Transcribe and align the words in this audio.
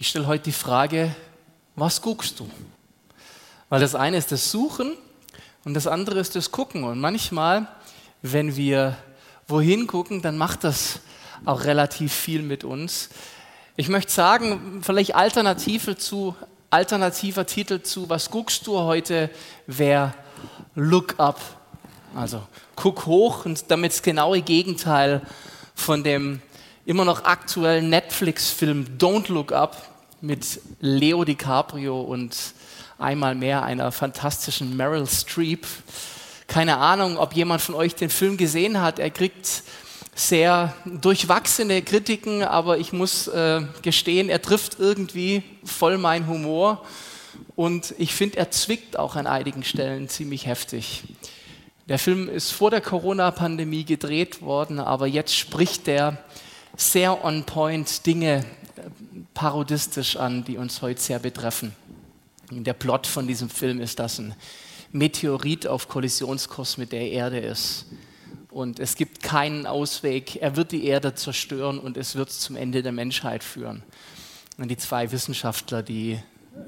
Ich 0.00 0.10
stelle 0.10 0.28
heute 0.28 0.44
die 0.44 0.52
Frage, 0.52 1.12
was 1.74 2.00
guckst 2.00 2.38
du? 2.38 2.48
Weil 3.68 3.80
das 3.80 3.96
eine 3.96 4.16
ist 4.16 4.30
das 4.30 4.48
Suchen 4.48 4.96
und 5.64 5.74
das 5.74 5.88
andere 5.88 6.20
ist 6.20 6.36
das 6.36 6.52
Gucken. 6.52 6.84
Und 6.84 7.00
manchmal, 7.00 7.66
wenn 8.22 8.54
wir 8.54 8.96
wohin 9.48 9.88
gucken, 9.88 10.22
dann 10.22 10.38
macht 10.38 10.62
das 10.62 11.00
auch 11.44 11.64
relativ 11.64 12.12
viel 12.12 12.42
mit 12.42 12.62
uns. 12.62 13.08
Ich 13.74 13.88
möchte 13.88 14.12
sagen, 14.12 14.82
vielleicht 14.84 15.16
Alternative 15.16 15.96
zu, 15.96 16.36
alternativer 16.70 17.44
Titel 17.44 17.82
zu, 17.82 18.08
was 18.08 18.30
guckst 18.30 18.68
du 18.68 18.78
heute, 18.78 19.30
wäre 19.66 20.14
Look 20.76 21.18
Up. 21.18 21.40
Also 22.14 22.46
guck 22.76 23.04
hoch 23.06 23.46
und 23.46 23.68
damit 23.68 23.90
das 23.90 24.02
genaue 24.02 24.42
Gegenteil 24.42 25.22
von 25.74 26.04
dem 26.04 26.40
immer 26.88 27.04
noch 27.04 27.24
aktuellen 27.24 27.90
Netflix-Film 27.90 28.96
Don't 28.98 29.30
Look 29.30 29.52
Up 29.52 29.90
mit 30.22 30.58
Leo 30.80 31.22
DiCaprio 31.22 32.00
und 32.00 32.34
einmal 32.96 33.34
mehr 33.34 33.62
einer 33.62 33.92
fantastischen 33.92 34.74
Meryl 34.74 35.06
Streep. 35.06 35.66
Keine 36.46 36.78
Ahnung, 36.78 37.18
ob 37.18 37.34
jemand 37.34 37.60
von 37.60 37.74
euch 37.74 37.94
den 37.94 38.08
Film 38.08 38.38
gesehen 38.38 38.80
hat. 38.80 38.98
Er 38.98 39.10
kriegt 39.10 39.64
sehr 40.14 40.72
durchwachsene 40.86 41.82
Kritiken, 41.82 42.42
aber 42.42 42.78
ich 42.78 42.94
muss 42.94 43.28
äh, 43.28 43.60
gestehen, 43.82 44.30
er 44.30 44.40
trifft 44.40 44.80
irgendwie 44.80 45.42
voll 45.64 45.98
mein 45.98 46.26
Humor 46.26 46.86
und 47.54 47.94
ich 47.98 48.14
finde, 48.14 48.38
er 48.38 48.50
zwickt 48.50 48.98
auch 48.98 49.14
an 49.14 49.26
einigen 49.26 49.62
Stellen 49.62 50.08
ziemlich 50.08 50.46
heftig. 50.46 51.02
Der 51.90 51.98
Film 51.98 52.30
ist 52.30 52.50
vor 52.50 52.70
der 52.70 52.80
Corona-Pandemie 52.80 53.84
gedreht 53.84 54.40
worden, 54.40 54.80
aber 54.80 55.06
jetzt 55.06 55.36
spricht 55.36 55.86
er 55.86 56.16
sehr 56.78 57.24
on 57.24 57.44
point 57.44 58.06
Dinge 58.06 58.44
äh, 58.76 58.80
parodistisch 59.34 60.16
an, 60.16 60.44
die 60.44 60.56
uns 60.56 60.80
heute 60.80 61.00
sehr 61.00 61.18
betreffen. 61.18 61.74
Der 62.50 62.72
Plot 62.72 63.06
von 63.06 63.26
diesem 63.26 63.50
Film 63.50 63.80
ist, 63.80 63.98
dass 63.98 64.18
ein 64.18 64.34
Meteorit 64.92 65.66
auf 65.66 65.88
Kollisionskurs 65.88 66.78
mit 66.78 66.92
der 66.92 67.10
Erde 67.10 67.40
ist. 67.40 67.86
Und 68.50 68.78
es 68.78 68.94
gibt 68.94 69.22
keinen 69.22 69.66
Ausweg. 69.66 70.36
Er 70.36 70.56
wird 70.56 70.72
die 70.72 70.86
Erde 70.86 71.14
zerstören 71.14 71.78
und 71.78 71.96
es 71.98 72.14
wird 72.14 72.30
zum 72.30 72.56
Ende 72.56 72.82
der 72.82 72.92
Menschheit 72.92 73.44
führen. 73.44 73.82
Und 74.56 74.68
die 74.68 74.76
zwei 74.76 75.12
Wissenschaftler, 75.12 75.82
die 75.82 76.18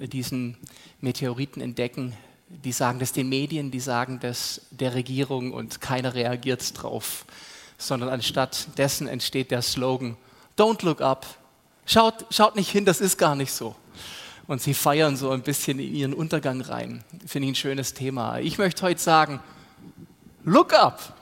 diesen 0.01 0.57
Meteoriten 1.01 1.63
entdecken, 1.63 2.13
die 2.49 2.73
sagen 2.73 2.99
das 2.99 3.13
den 3.13 3.29
Medien, 3.29 3.71
die 3.71 3.81
sagen 3.81 4.19
das 4.21 4.63
der 4.71 4.95
Regierung 4.95 5.53
und 5.53 5.81
keiner 5.81 6.15
reagiert 6.15 6.83
drauf, 6.83 7.25
sondern 7.81 8.11
anstatt 8.11 8.79
dessen 8.79 9.09
entsteht 9.09 9.51
der 9.51 9.63
Slogan, 9.63 10.17
Don't 10.57 10.85
look 10.85 11.01
up, 11.01 11.27
schaut, 11.87 12.27
schaut 12.31 12.55
nicht 12.55 12.71
hin, 12.71 12.85
das 12.85 13.01
ist 13.01 13.17
gar 13.17 13.35
nicht 13.35 13.53
so. 13.53 13.75
Und 14.47 14.61
sie 14.61 14.75
feiern 14.75 15.17
so 15.17 15.31
ein 15.31 15.43
bisschen 15.43 15.79
in 15.79 15.95
ihren 15.95 16.15
Untergang 16.15 16.61
rein. 16.61 17.05
Finde 17.27 17.47
ich 17.47 17.53
ein 17.53 17.57
schönes 17.57 17.95
Thema. 17.95 18.39
Ich 18.41 18.59
möchte 18.59 18.83
heute 18.83 19.01
sagen, 19.01 19.41
look 20.45 20.75
up, 20.75 21.15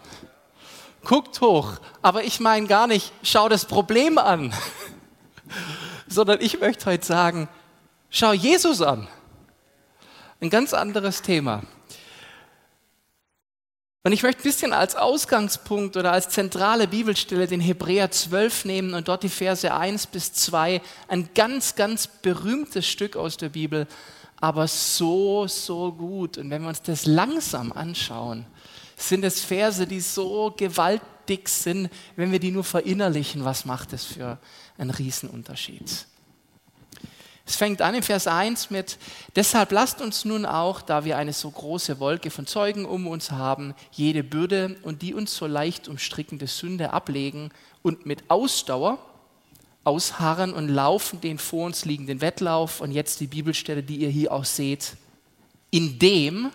guckt 1.04 1.40
hoch, 1.40 1.74
aber 2.02 2.24
ich 2.24 2.40
meine 2.40 2.66
gar 2.66 2.86
nicht, 2.86 3.12
schau 3.22 3.48
das 3.48 3.64
Problem 3.64 4.18
an, 4.18 4.52
sondern 6.08 6.40
ich 6.40 6.58
möchte 6.58 6.86
heute 6.86 7.06
sagen, 7.06 7.48
schau 8.10 8.32
Jesus 8.32 8.82
an. 8.82 9.06
Ein 10.40 10.50
ganz 10.50 10.74
anderes 10.74 11.22
Thema. 11.22 11.62
Und 14.08 14.14
ich 14.14 14.22
möchte 14.22 14.40
ein 14.40 14.44
bisschen 14.44 14.72
als 14.72 14.96
Ausgangspunkt 14.96 15.98
oder 15.98 16.12
als 16.12 16.30
zentrale 16.30 16.88
Bibelstelle 16.88 17.46
den 17.46 17.60
Hebräer 17.60 18.10
12 18.10 18.64
nehmen 18.64 18.94
und 18.94 19.06
dort 19.06 19.22
die 19.22 19.28
Verse 19.28 19.70
1 19.70 20.06
bis 20.06 20.32
2, 20.32 20.80
ein 21.08 21.28
ganz, 21.34 21.74
ganz 21.74 22.06
berühmtes 22.06 22.86
Stück 22.86 23.16
aus 23.16 23.36
der 23.36 23.50
Bibel, 23.50 23.86
aber 24.40 24.66
so, 24.66 25.46
so 25.46 25.92
gut. 25.92 26.38
Und 26.38 26.48
wenn 26.48 26.62
wir 26.62 26.70
uns 26.70 26.80
das 26.80 27.04
langsam 27.04 27.70
anschauen, 27.70 28.46
sind 28.96 29.24
es 29.24 29.42
Verse, 29.42 29.86
die 29.86 30.00
so 30.00 30.54
gewaltig 30.56 31.46
sind, 31.50 31.90
wenn 32.16 32.32
wir 32.32 32.38
die 32.38 32.50
nur 32.50 32.64
verinnerlichen, 32.64 33.44
was 33.44 33.66
macht 33.66 33.92
es 33.92 34.06
für 34.06 34.38
einen 34.78 34.88
Riesenunterschied. 34.88 36.06
Es 37.48 37.56
fängt 37.56 37.80
an 37.80 37.94
im 37.94 38.02
Vers 38.02 38.26
1 38.26 38.68
mit, 38.68 38.98
deshalb 39.34 39.72
lasst 39.72 40.02
uns 40.02 40.26
nun 40.26 40.44
auch, 40.44 40.82
da 40.82 41.06
wir 41.06 41.16
eine 41.16 41.32
so 41.32 41.50
große 41.50 41.98
Wolke 41.98 42.30
von 42.30 42.46
Zeugen 42.46 42.84
um 42.84 43.06
uns 43.06 43.30
haben, 43.30 43.74
jede 43.90 44.22
Bürde 44.22 44.76
und 44.82 45.00
die 45.00 45.14
uns 45.14 45.34
so 45.34 45.46
leicht 45.46 45.88
umstrickende 45.88 46.46
Sünde 46.46 46.92
ablegen 46.92 47.50
und 47.82 48.04
mit 48.04 48.28
Ausdauer 48.28 48.98
ausharren 49.82 50.52
und 50.52 50.68
laufen 50.68 51.22
den 51.22 51.38
vor 51.38 51.64
uns 51.64 51.86
liegenden 51.86 52.20
Wettlauf. 52.20 52.82
Und 52.82 52.92
jetzt 52.92 53.20
die 53.20 53.26
Bibelstelle, 53.26 53.82
die 53.82 53.96
ihr 53.96 54.10
hier 54.10 54.30
auch 54.30 54.44
seht. 54.44 54.98
Indem, 55.70 56.50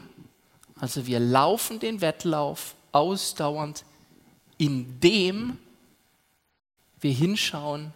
also 0.79 1.07
wir 1.07 1.19
laufen 1.19 1.79
den 1.79 2.01
Wettlauf 2.01 2.75
ausdauernd, 2.91 3.83
indem 4.59 5.57
wir 7.01 7.13
hinschauen 7.13 7.95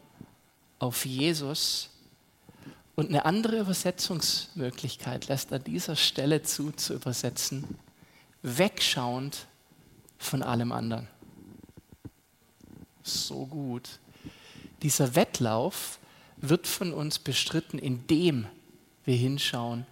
auf 0.80 1.06
Jesus, 1.06 1.91
und 2.97 3.09
eine 3.09 3.25
andere 3.25 3.59
Übersetzungsmöglichkeit 3.59 5.28
lässt 5.28 5.53
an 5.53 5.63
dieser 5.63 5.96
Stelle 5.96 6.41
zu, 6.41 6.72
zu 6.72 6.96
übersetzen, 6.96 7.78
wegschauend 8.41 9.46
von 10.18 10.41
allem 10.41 10.72
anderen. 10.72 11.07
So 13.03 13.46
gut. 13.46 14.00
Dieser 14.81 15.13
Wettlauf 15.13 16.00
wird 16.38 16.66
von 16.66 16.91
uns 16.91 17.19
bestritten, 17.19 17.78
indem 17.78 18.47
wir 19.06 19.16
hinschauen, 19.16 19.86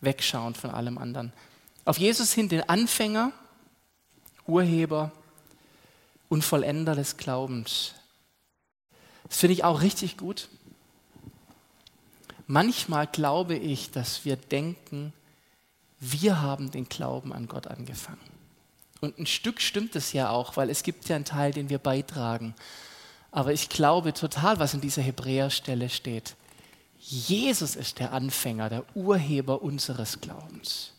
wegschauen 0.00 0.54
von 0.54 0.70
allem 0.70 0.96
anderen. 0.96 1.32
Auf 1.84 1.98
Jesus 1.98 2.32
hin, 2.32 2.48
den 2.48 2.68
Anfänger, 2.68 3.32
Urheber 4.46 5.10
und 6.28 6.44
Vollender 6.44 6.94
des 6.94 7.16
Glaubens. 7.16 7.94
Das 9.28 9.38
finde 9.38 9.54
ich 9.54 9.64
auch 9.64 9.82
richtig 9.82 10.16
gut. 10.16 10.48
Manchmal 12.46 13.06
glaube 13.06 13.56
ich, 13.56 13.90
dass 13.90 14.24
wir 14.24 14.36
denken, 14.36 15.12
wir 15.98 16.42
haben 16.42 16.70
den 16.70 16.88
Glauben 16.88 17.32
an 17.32 17.48
Gott 17.48 17.66
angefangen. 17.66 18.20
Und 19.00 19.18
ein 19.18 19.26
Stück 19.26 19.60
stimmt 19.60 19.96
es 19.96 20.12
ja 20.12 20.30
auch, 20.30 20.56
weil 20.56 20.70
es 20.70 20.82
gibt 20.82 21.08
ja 21.08 21.16
einen 21.16 21.24
Teil, 21.24 21.52
den 21.52 21.68
wir 21.68 21.78
beitragen. 21.78 22.54
Aber 23.30 23.52
ich 23.52 23.68
glaube 23.68 24.12
total, 24.12 24.58
was 24.58 24.74
in 24.74 24.80
dieser 24.80 25.02
Hebräerstelle 25.02 25.88
steht. 25.88 26.36
Jesus 26.98 27.76
ist 27.76 27.98
der 27.98 28.12
Anfänger, 28.12 28.68
der 28.70 28.84
Urheber 28.94 29.62
unseres 29.62 30.20
Glaubens. 30.20 30.92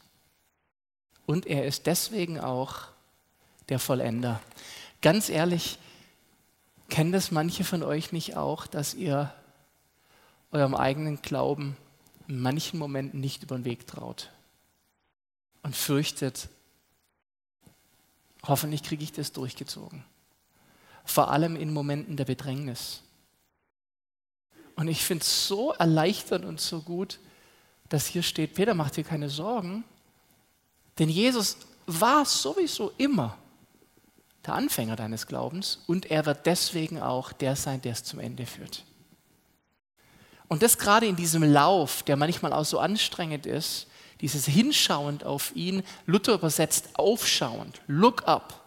Und 1.25 1.47
er 1.47 1.65
ist 1.65 1.87
deswegen 1.87 2.39
auch 2.39 2.89
der 3.69 3.79
Vollender. 3.79 4.41
Ganz 5.01 5.29
ehrlich, 5.29 5.79
kennen 6.89 7.11
das 7.11 7.31
manche 7.31 7.63
von 7.63 7.83
euch 7.83 8.11
nicht 8.11 8.35
auch, 8.35 8.67
dass 8.67 8.93
ihr 8.93 9.33
eurem 10.55 10.73
eigenen 10.73 11.21
Glauben 11.21 11.75
in 12.27 12.39
manchen 12.39 12.79
Momenten 12.79 13.19
nicht 13.19 13.43
über 13.43 13.57
den 13.57 13.65
Weg 13.65 13.85
traut 13.85 14.31
und 15.61 15.75
fürchtet, 15.75 16.47
hoffentlich 18.43 18.81
kriege 18.81 19.03
ich 19.03 19.11
das 19.11 19.31
durchgezogen. 19.31 20.03
Vor 21.03 21.29
allem 21.29 21.55
in 21.55 21.73
Momenten 21.73 22.15
der 22.15 22.25
Bedrängnis. 22.25 23.01
Und 24.75 24.87
ich 24.87 25.03
finde 25.03 25.23
es 25.23 25.47
so 25.47 25.73
erleichternd 25.73 26.45
und 26.45 26.59
so 26.59 26.81
gut, 26.81 27.19
dass 27.89 28.07
hier 28.07 28.23
steht, 28.23 28.55
Peter, 28.55 28.73
mach 28.73 28.89
dir 28.89 29.03
keine 29.03 29.29
Sorgen, 29.29 29.83
denn 30.97 31.09
Jesus 31.09 31.57
war 31.85 32.25
sowieso 32.25 32.91
immer 32.97 33.37
der 34.45 34.55
Anfänger 34.55 34.95
deines 34.95 35.27
Glaubens 35.27 35.79
und 35.85 36.05
er 36.09 36.25
wird 36.25 36.45
deswegen 36.45 37.01
auch 37.01 37.33
der 37.33 37.55
sein, 37.55 37.81
der 37.81 37.91
es 37.91 38.03
zum 38.03 38.19
Ende 38.19 38.45
führt. 38.45 38.85
Und 40.47 40.61
das 40.61 40.77
gerade 40.77 41.07
in 41.07 41.15
diesem 41.15 41.43
Lauf, 41.43 42.03
der 42.03 42.17
manchmal 42.17 42.53
auch 42.53 42.65
so 42.65 42.79
anstrengend 42.79 43.45
ist, 43.45 43.87
dieses 44.21 44.45
Hinschauend 44.45 45.23
auf 45.23 45.55
ihn, 45.55 45.83
Luther 46.05 46.33
übersetzt 46.33 46.89
aufschauend, 46.93 47.81
look 47.87 48.27
up. 48.27 48.61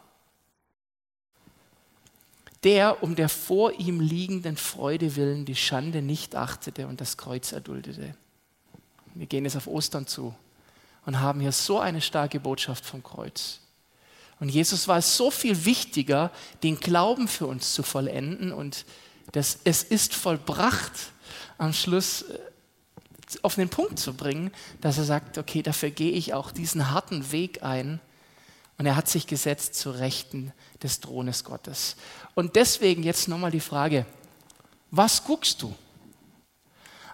Der 2.65 3.03
um 3.03 3.15
der 3.15 3.29
vor 3.29 3.73
ihm 3.73 4.01
liegenden 4.01 4.57
Freude 4.57 5.15
willen 5.17 5.45
die 5.45 5.55
Schande 5.55 6.03
nicht 6.03 6.35
achtete 6.35 6.89
und 6.89 7.01
das 7.01 7.17
Kreuz 7.17 7.53
erduldete. 7.53 8.15
Wir 9.15 9.27
gehen 9.27 9.45
jetzt 9.45 9.57
auf 9.57 9.69
Ostern 9.69 10.07
zu 10.07 10.35
und 11.07 11.21
haben 11.21 11.41
hier 11.41 11.53
so 11.53 11.79
eine 11.79 12.01
starke 12.01 12.41
Botschaft 12.41 12.85
vom 12.85 13.03
Kreuz. 13.03 13.61
Und 14.41 14.49
Jesus 14.49 14.87
war 14.87 14.99
es 14.99 15.17
so 15.17 15.31
viel 15.31 15.65
wichtiger, 15.65 16.31
den 16.63 16.79
Glauben 16.79 17.29
für 17.29 17.47
uns 17.47 17.75
zu 17.75 17.83
vollenden 17.83 18.53
und 18.53 18.85
das, 19.33 19.59
es 19.65 19.83
ist 19.83 20.15
vollbracht 20.15 21.13
am 21.59 21.73
Schluss 21.73 22.23
äh, 22.23 22.39
auf 23.43 23.57
den 23.57 23.69
Punkt 23.69 23.99
zu 23.99 24.15
bringen, 24.15 24.53
dass 24.81 24.99
er 24.99 25.05
sagt, 25.05 25.39
okay, 25.39 25.63
dafür 25.63 25.91
gehe 25.91 26.13
ich 26.13 26.35
auch 26.35 26.51
diesen 26.51 26.91
harten 26.91 27.31
Weg 27.33 27.63
ein. 27.63 28.01
Und 28.79 28.87
er 28.87 28.97
hat 28.97 29.09
sich 29.09 29.27
gesetzt 29.27 29.75
zu 29.75 29.91
Rechten 29.91 30.53
des 30.83 31.01
Thrones 31.01 31.45
Gottes. 31.45 31.97
Und 32.35 32.57
deswegen 32.57 33.03
jetzt 33.03 33.29
nochmal 33.29 33.51
die 33.51 33.61
Frage, 33.61 34.07
was 34.91 35.25
guckst 35.25 35.61
du? 35.63 35.75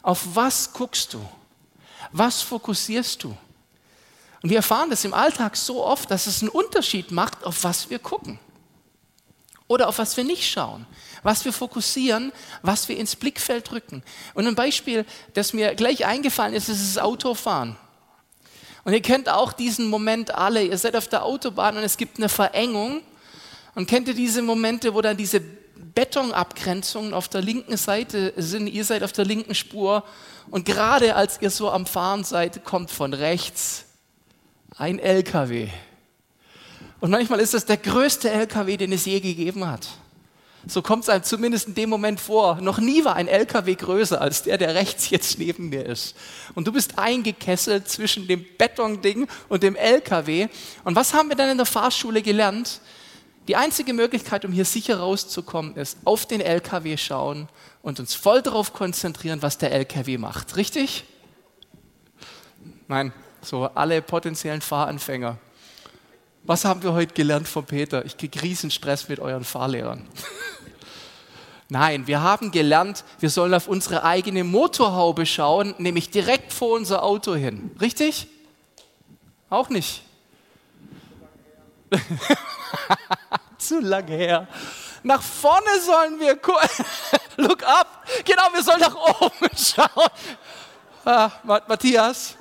Auf 0.03 0.35
was 0.35 0.73
guckst 0.73 1.15
du? 1.15 1.27
Was 2.13 2.43
fokussierst 2.43 3.25
du? 3.25 3.37
Und 4.43 4.51
wir 4.51 4.59
erfahren 4.59 4.91
das 4.91 5.07
im 5.07 5.15
Alltag 5.15 5.57
so 5.57 5.83
oft, 5.83 6.11
dass 6.11 6.27
es 6.27 6.43
einen 6.43 6.51
Unterschied 6.51 7.11
macht, 7.11 7.45
auf 7.45 7.65
was 7.65 7.89
wir 7.89 7.99
gucken. 7.99 8.39
Oder 9.67 9.89
auf 9.89 9.97
was 9.97 10.19
wir 10.19 10.25
nicht 10.25 10.47
schauen, 10.49 10.87
was 11.25 11.45
wir 11.45 11.53
fokussieren, 11.53 12.31
was 12.63 12.89
wir 12.89 12.97
ins 12.97 13.17
Blickfeld 13.17 13.69
drücken. 13.69 14.05
Und 14.35 14.47
ein 14.47 14.55
Beispiel, 14.55 15.05
das 15.33 15.53
mir 15.53 15.75
gleich 15.75 16.07
eingefallen 16.07 16.55
ist, 16.55 16.69
ist 16.69 16.97
das 16.97 17.03
Autofahren. 17.03 17.77
Und 18.85 18.93
ihr 18.93 19.03
kennt 19.03 19.29
auch 19.29 19.53
diesen 19.53 19.89
Moment 19.89 20.35
alle. 20.35 20.63
Ihr 20.63 20.79
seid 20.79 20.95
auf 20.95 21.09
der 21.09 21.25
Autobahn 21.25 21.77
und 21.77 21.83
es 21.83 21.97
gibt 21.97 22.19
eine 22.19 22.29
Verengung. 22.29 23.01
Und 23.75 23.89
kennt 23.89 24.07
ihr 24.07 24.15
diese 24.15 24.43
Momente, 24.43 24.95
wo 24.95 25.01
dann 25.01 25.17
diese 25.17 25.41
Betonabgrenzungen 25.95 27.15
auf 27.15 27.29
der 27.29 27.41
linken 27.41 27.79
Seite 27.79 28.35
sind? 28.37 28.67
Ihr 28.69 28.85
seid 28.85 29.03
auf 29.03 29.13
der 29.13 29.25
linken 29.25 29.55
Spur. 29.55 30.05
Und 30.51 30.67
gerade 30.67 31.17
als 31.17 31.41
ihr 31.41 31.51
so 31.51 31.71
am 31.71 31.87
Fahren 31.87 32.23
seid, 32.25 32.65
kommt 32.65 32.91
von 32.91 33.15
rechts 33.15 33.87
ein 34.77 34.99
LKW. 34.99 35.69
Und 37.01 37.11
manchmal 37.11 37.41
ist 37.41 37.55
das 37.55 37.65
der 37.65 37.79
größte 37.79 38.31
LKW, 38.31 38.77
den 38.77 38.93
es 38.93 39.07
je 39.07 39.21
gegeben 39.21 39.67
hat. 39.67 39.89
So 40.67 40.81
kommt 40.81 41.05
es 41.05 41.09
einem 41.11 41.23
zumindest 41.25 41.69
in 41.69 41.75
dem 41.75 41.91
Moment 41.91 42.21
vor. 42.21 42.57
Noch 42.61 42.79
nie 42.79 43.05
war 43.05 43.17
ein 43.17 43.29
LKW 43.29 43.75
größer 43.75 44.21
als 44.21 44.43
der, 44.43 44.57
der 44.57 44.75
rechts 44.75 45.11
jetzt 45.11 45.39
neben 45.39 45.69
mir 45.69 45.85
ist. 45.85 46.17
Und 46.55 46.67
du 46.67 46.73
bist 46.73 46.99
eingekesselt 46.99 47.89
zwischen 47.89 48.27
dem 48.27 48.45
Betonding 48.57 49.29
und 49.49 49.63
dem 49.63 49.77
LKW. 49.77 50.49
Und 50.85 50.97
was 50.97 51.13
haben 51.13 51.29
wir 51.29 51.37
dann 51.37 51.51
in 51.51 51.59
der 51.59 51.67
Fahrschule 51.67 52.23
gelernt? 52.23 52.81
Die 53.47 53.57
einzige 53.57 53.93
Möglichkeit, 53.93 54.47
um 54.47 54.53
hier 54.53 54.65
sicher 54.65 54.99
rauszukommen, 54.99 55.77
ist 55.77 55.99
auf 56.05 56.25
den 56.25 56.41
LKW 56.41 56.97
schauen 56.97 57.49
und 57.83 58.01
uns 58.01 58.15
voll 58.15 58.41
darauf 58.41 58.73
konzentrieren, 58.73 59.43
was 59.43 59.59
der 59.59 59.71
LKW 59.73 60.17
macht. 60.17 60.57
Richtig? 60.57 61.05
Nein, 62.89 63.13
so 63.43 63.65
alle 63.75 64.01
potenziellen 64.01 64.63
Fahranfänger. 64.63 65.37
Was 66.47 66.67
haben 66.67 66.83
wir 66.83 66.93
heute 66.93 67.15
gelernt 67.15 67.49
von 67.49 67.65
Peter? 67.65 68.05
Ich 68.05 68.19
kriege 68.19 68.43
riesen 68.43 68.71
Stress 68.71 69.09
mit 69.09 69.19
euren 69.19 69.45
Fahrlehrern. 69.45 70.07
Nein, 71.71 72.07
wir 72.07 72.21
haben 72.21 72.51
gelernt, 72.51 73.03
wir 73.19 73.31
sollen 73.31 73.55
auf 73.55 73.67
unsere 73.67 74.05
eigene 74.05 74.45
Motorhaube 74.45 75.25
schauen, 75.25 75.75
nämlich 75.79 76.11
direkt 76.11 76.53
vor 76.53 76.77
unser 76.77 77.03
Auto 77.03 77.35
hin. 77.35 77.75
Richtig? 77.81 78.27
Auch 79.49 79.71
nicht. 79.71 80.03
Zu 83.59 83.81
lange 83.81 84.15
her. 84.15 84.47
Nach 85.03 85.23
vorne 85.23 85.81
sollen 85.81 86.21
wir. 86.21 86.39
Look 87.39 87.63
up. 87.63 88.07
Genau, 88.27 88.43
wir 88.53 88.63
sollen 88.63 88.81
nach 88.81 88.95
oben 88.95 89.49
schauen. 89.57 90.11
Ah, 91.07 91.31
Matthias, 91.43 92.37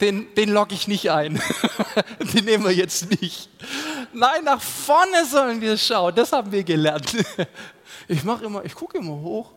den, 0.00 0.34
den 0.34 0.50
logge 0.50 0.74
ich 0.74 0.88
nicht 0.88 1.10
ein. 1.10 1.40
den 2.34 2.44
nehmen 2.44 2.64
wir 2.64 2.72
jetzt 2.72 3.20
nicht. 3.20 3.48
Nein, 4.12 4.44
nach 4.44 4.60
vorne 4.60 5.24
sollen 5.26 5.60
wir 5.60 5.76
schauen. 5.76 6.14
Das 6.14 6.32
haben 6.32 6.52
wir 6.52 6.64
gelernt. 6.64 7.12
Ich 8.08 8.22
mache 8.22 8.44
immer, 8.44 8.64
ich 8.64 8.74
gucke 8.76 8.98
immer 8.98 9.20
hoch. 9.20 9.50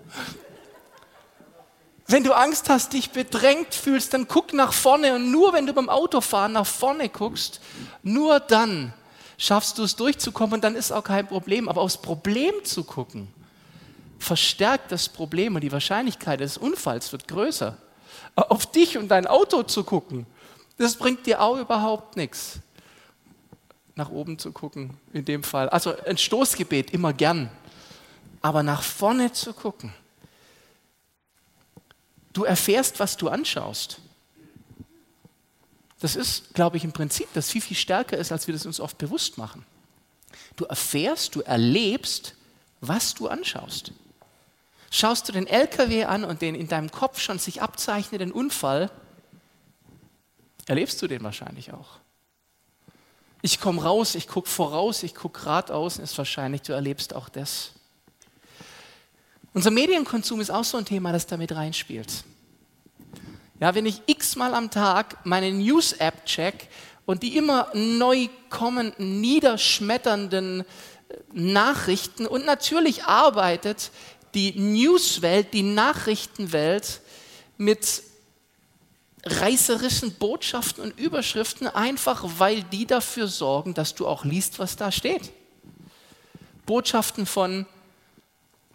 Wenn 2.08 2.24
du 2.24 2.34
Angst 2.34 2.68
hast, 2.68 2.94
dich 2.94 3.12
bedrängt 3.12 3.76
fühlst, 3.76 4.16
dann 4.16 4.28
guck 4.28 4.54
nach 4.54 4.74
vorne 4.74 5.14
und 5.14 5.30
nur 5.30 5.54
wenn 5.54 5.68
du 5.68 5.74
beim 5.74 5.88
Autofahren 5.88 6.54
nach 6.54 6.66
vorne 6.66 7.10
guckst, 7.10 7.62
nur 8.02 8.40
dann 8.40 8.92
schaffst 9.38 9.78
du 9.78 9.84
es 9.84 9.96
durchzukommen 9.96 10.56
und 10.56 10.64
dann 10.64 10.76
ist 10.76 10.92
auch 10.92 11.04
kein 11.04 11.28
Problem. 11.28 11.70
Aber 11.70 11.82
aufs 11.82 11.98
Problem 11.98 12.56
zu 12.64 12.84
gucken, 12.84 13.28
verstärkt 14.18 14.92
das 14.92 15.10
Problem 15.10 15.54
und 15.54 15.62
die 15.62 15.72
Wahrscheinlichkeit 15.72 16.40
des 16.40 16.58
Unfalls 16.58 17.12
wird 17.12 17.28
größer 17.28 17.78
auf 18.36 18.66
dich 18.72 18.98
und 18.98 19.10
dein 19.10 19.28
Auto 19.28 19.64
zu 19.64 19.84
gucken, 19.84 20.26
das 20.78 20.96
bringt 20.96 21.26
dir 21.26 21.42
auch 21.42 21.58
überhaupt 21.58 22.16
nichts. 22.16 22.60
Nach 23.96 24.10
oben 24.10 24.40
zu 24.40 24.54
gucken, 24.54 24.98
in 25.12 25.26
dem 25.26 25.44
Fall. 25.44 25.68
Also 25.70 25.94
ein 26.06 26.18
Stoßgebet 26.18 26.92
immer 26.92 27.12
gern. 27.12 27.52
Aber 28.42 28.64
nach 28.64 28.82
vorne 28.82 29.34
zu 29.34 29.54
gucken. 29.54 29.94
Du 32.32 32.46
erfährst, 32.46 33.00
was 33.02 33.18
du 33.18 33.28
anschaust. 33.28 34.00
Das 36.00 36.16
ist, 36.16 36.54
glaube 36.54 36.78
ich, 36.78 36.86
im 36.86 36.94
Prinzip, 36.94 37.28
das 37.34 37.52
viel, 37.52 37.62
viel 37.62 37.76
stärker 37.76 38.18
ist, 38.18 38.32
als 38.32 38.48
wir 38.48 38.54
das 38.54 38.66
uns 38.66 38.80
oft 38.80 38.98
bewusst 38.98 39.38
machen. 39.38 39.66
Du 40.56 40.64
erfährst, 40.66 41.36
du 41.36 41.42
erlebst, 41.42 42.36
was 42.80 43.14
du 43.14 43.28
anschaust. 43.28 43.92
Schaust 44.92 45.28
du 45.28 45.32
den 45.32 45.48
LKW 45.48 46.06
an 46.06 46.24
und 46.24 46.42
den 46.42 46.56
in 46.56 46.68
deinem 46.68 46.92
Kopf 46.92 47.20
schon 47.20 47.40
sich 47.40 47.62
abzeichnenden 47.62 48.32
Unfall, 48.32 48.92
erlebst 50.68 51.02
du 51.02 51.08
den 51.08 51.24
wahrscheinlich 51.24 51.74
auch. 51.74 52.00
Ich 53.42 53.62
komme 53.62 53.84
raus, 53.84 54.16
ich 54.16 54.28
gucke 54.28 54.50
voraus, 54.50 55.04
ich 55.04 55.16
gucke 55.16 55.40
geradeaus, 55.40 55.98
ist 55.98 56.18
wahrscheinlich, 56.18 56.64
du 56.64 56.74
erlebst 56.74 57.16
auch 57.16 57.30
das. 57.30 57.72
Unser 59.54 59.72
Medienkonsum 59.72 60.42
ist 60.42 60.52
auch 60.52 60.64
so 60.64 60.78
ein 60.78 60.86
Thema, 60.86 61.12
das 61.12 61.26
damit 61.26 61.54
reinspielt. 61.54 62.24
Ja, 63.60 63.76
wenn 63.76 63.86
ich 63.86 64.02
x-mal 64.06 64.54
am 64.54 64.72
Tag 64.72 65.26
meine 65.26 65.52
News-App 65.52 66.26
check 66.26 66.70
und 67.06 67.24
die 67.24 67.36
immer 67.36 67.70
neu 67.74 68.28
kommenden, 68.50 69.22
niederschmetternden 69.22 70.66
Nachrichten 71.34 72.26
und 72.28 72.46
natürlich 72.46 73.06
arbeitet 73.06 73.92
die 74.34 74.60
Newswelt, 74.60 75.54
die 75.54 75.64
Nachrichtenwelt 75.64 77.02
mit 77.58 78.04
reißerischen 79.26 80.14
Botschaften 80.14 80.84
und 80.84 81.00
Überschriften, 81.00 81.68
einfach 81.68 82.24
weil 82.38 82.64
die 82.64 82.86
dafür 82.86 83.28
sorgen, 83.28 83.74
dass 83.74 83.96
du 83.96 84.08
auch 84.08 84.24
liest, 84.24 84.60
was 84.60 84.76
da 84.76 84.92
steht. 84.92 85.32
Botschaften 86.66 87.26
von, 87.26 87.66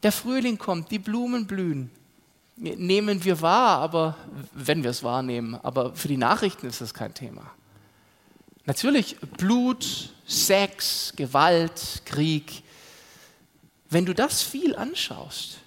der 0.02 0.12
Frühling 0.12 0.58
kommt, 0.58 0.90
die 0.90 0.98
Blumen 0.98 1.46
blühen. 1.46 1.90
Nehmen 2.56 3.24
wir 3.24 3.40
wahr, 3.40 3.78
aber 3.78 4.16
wenn 4.52 4.82
wir 4.84 4.90
es 4.90 5.02
wahrnehmen, 5.02 5.58
aber 5.62 5.96
für 5.96 6.08
die 6.08 6.18
Nachrichten 6.18 6.66
ist 6.66 6.80
das 6.80 6.94
kein 6.94 7.14
Thema. 7.14 7.50
Natürlich 8.66 9.16
Blut, 9.38 10.12
Sex, 10.26 11.12
Gewalt, 11.16 12.02
Krieg, 12.04 12.62
wenn 13.94 14.04
du 14.04 14.12
das 14.12 14.42
viel 14.42 14.76
anschaust, 14.76 15.58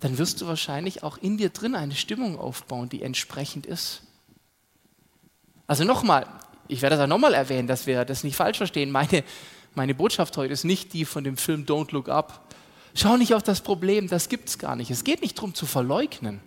dann 0.00 0.18
wirst 0.18 0.40
du 0.40 0.46
wahrscheinlich 0.46 1.02
auch 1.02 1.18
in 1.18 1.36
dir 1.36 1.50
drin 1.50 1.74
eine 1.74 1.94
Stimmung 1.94 2.38
aufbauen, 2.38 2.88
die 2.88 3.02
entsprechend 3.02 3.66
ist. 3.66 4.02
Also 5.66 5.84
nochmal, 5.84 6.26
ich 6.66 6.82
werde 6.82 6.96
das 6.96 7.04
auch 7.04 7.08
nochmal 7.08 7.34
erwähnen, 7.34 7.68
dass 7.68 7.86
wir 7.86 8.04
das 8.04 8.24
nicht 8.24 8.36
falsch 8.36 8.56
verstehen. 8.56 8.90
Meine, 8.90 9.22
meine 9.74 9.94
Botschaft 9.94 10.36
heute 10.36 10.52
ist 10.52 10.64
nicht 10.64 10.92
die 10.92 11.04
von 11.04 11.24
dem 11.24 11.36
Film 11.36 11.64
Don't 11.64 11.92
Look 11.92 12.08
Up. 12.08 12.54
Schau 12.94 13.16
nicht 13.16 13.34
auf 13.34 13.42
das 13.42 13.60
Problem, 13.60 14.08
das 14.08 14.28
gibt 14.28 14.48
es 14.48 14.58
gar 14.58 14.74
nicht. 14.74 14.90
Es 14.90 15.04
geht 15.04 15.20
nicht 15.20 15.36
darum 15.36 15.54
zu 15.54 15.66
verleugnen, 15.66 16.40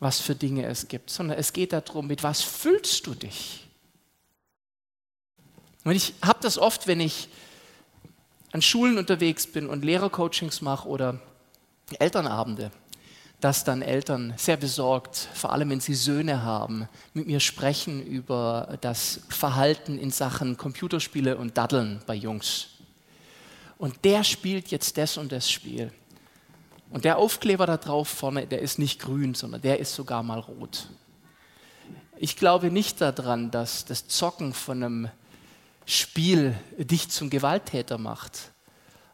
was 0.00 0.20
für 0.20 0.34
Dinge 0.34 0.64
es 0.66 0.88
gibt, 0.88 1.10
sondern 1.10 1.38
es 1.38 1.52
geht 1.52 1.72
darum, 1.72 2.06
mit 2.06 2.22
was 2.22 2.42
füllst 2.42 3.06
du 3.06 3.14
dich. 3.14 3.66
Und 5.84 5.92
ich 5.92 6.14
habe 6.22 6.38
das 6.40 6.58
oft, 6.58 6.86
wenn 6.86 7.00
ich 7.00 7.28
an 8.52 8.62
Schulen 8.62 8.98
unterwegs 8.98 9.46
bin 9.46 9.68
und 9.68 9.84
Lehrercoachings 9.84 10.60
mache 10.60 10.88
oder 10.88 11.20
Elternabende, 11.98 12.70
dass 13.40 13.64
dann 13.64 13.82
Eltern 13.82 14.34
sehr 14.36 14.56
besorgt, 14.56 15.16
vor 15.34 15.52
allem 15.52 15.70
wenn 15.70 15.80
sie 15.80 15.94
Söhne 15.94 16.42
haben, 16.42 16.88
mit 17.14 17.26
mir 17.26 17.40
sprechen 17.40 18.04
über 18.04 18.78
das 18.80 19.20
Verhalten 19.28 19.98
in 19.98 20.10
Sachen 20.10 20.56
Computerspiele 20.56 21.36
und 21.36 21.56
Daddeln 21.56 22.00
bei 22.06 22.14
Jungs. 22.14 22.68
Und 23.78 24.04
der 24.04 24.24
spielt 24.24 24.68
jetzt 24.68 24.98
das 24.98 25.16
und 25.16 25.30
das 25.30 25.50
Spiel. 25.50 25.92
Und 26.90 27.04
der 27.04 27.18
Aufkleber 27.18 27.66
da 27.66 27.76
drauf 27.76 28.08
vorne, 28.08 28.46
der 28.46 28.60
ist 28.60 28.78
nicht 28.78 29.00
grün, 29.00 29.34
sondern 29.34 29.60
der 29.60 29.78
ist 29.78 29.94
sogar 29.94 30.22
mal 30.22 30.40
rot. 30.40 30.88
Ich 32.16 32.36
glaube 32.36 32.70
nicht 32.72 33.00
daran, 33.00 33.50
dass 33.50 33.84
das 33.84 34.08
Zocken 34.08 34.52
von 34.52 34.82
einem 34.82 35.08
Spiel 35.90 36.54
dich 36.76 37.08
zum 37.08 37.30
Gewalttäter 37.30 37.96
macht. 37.96 38.52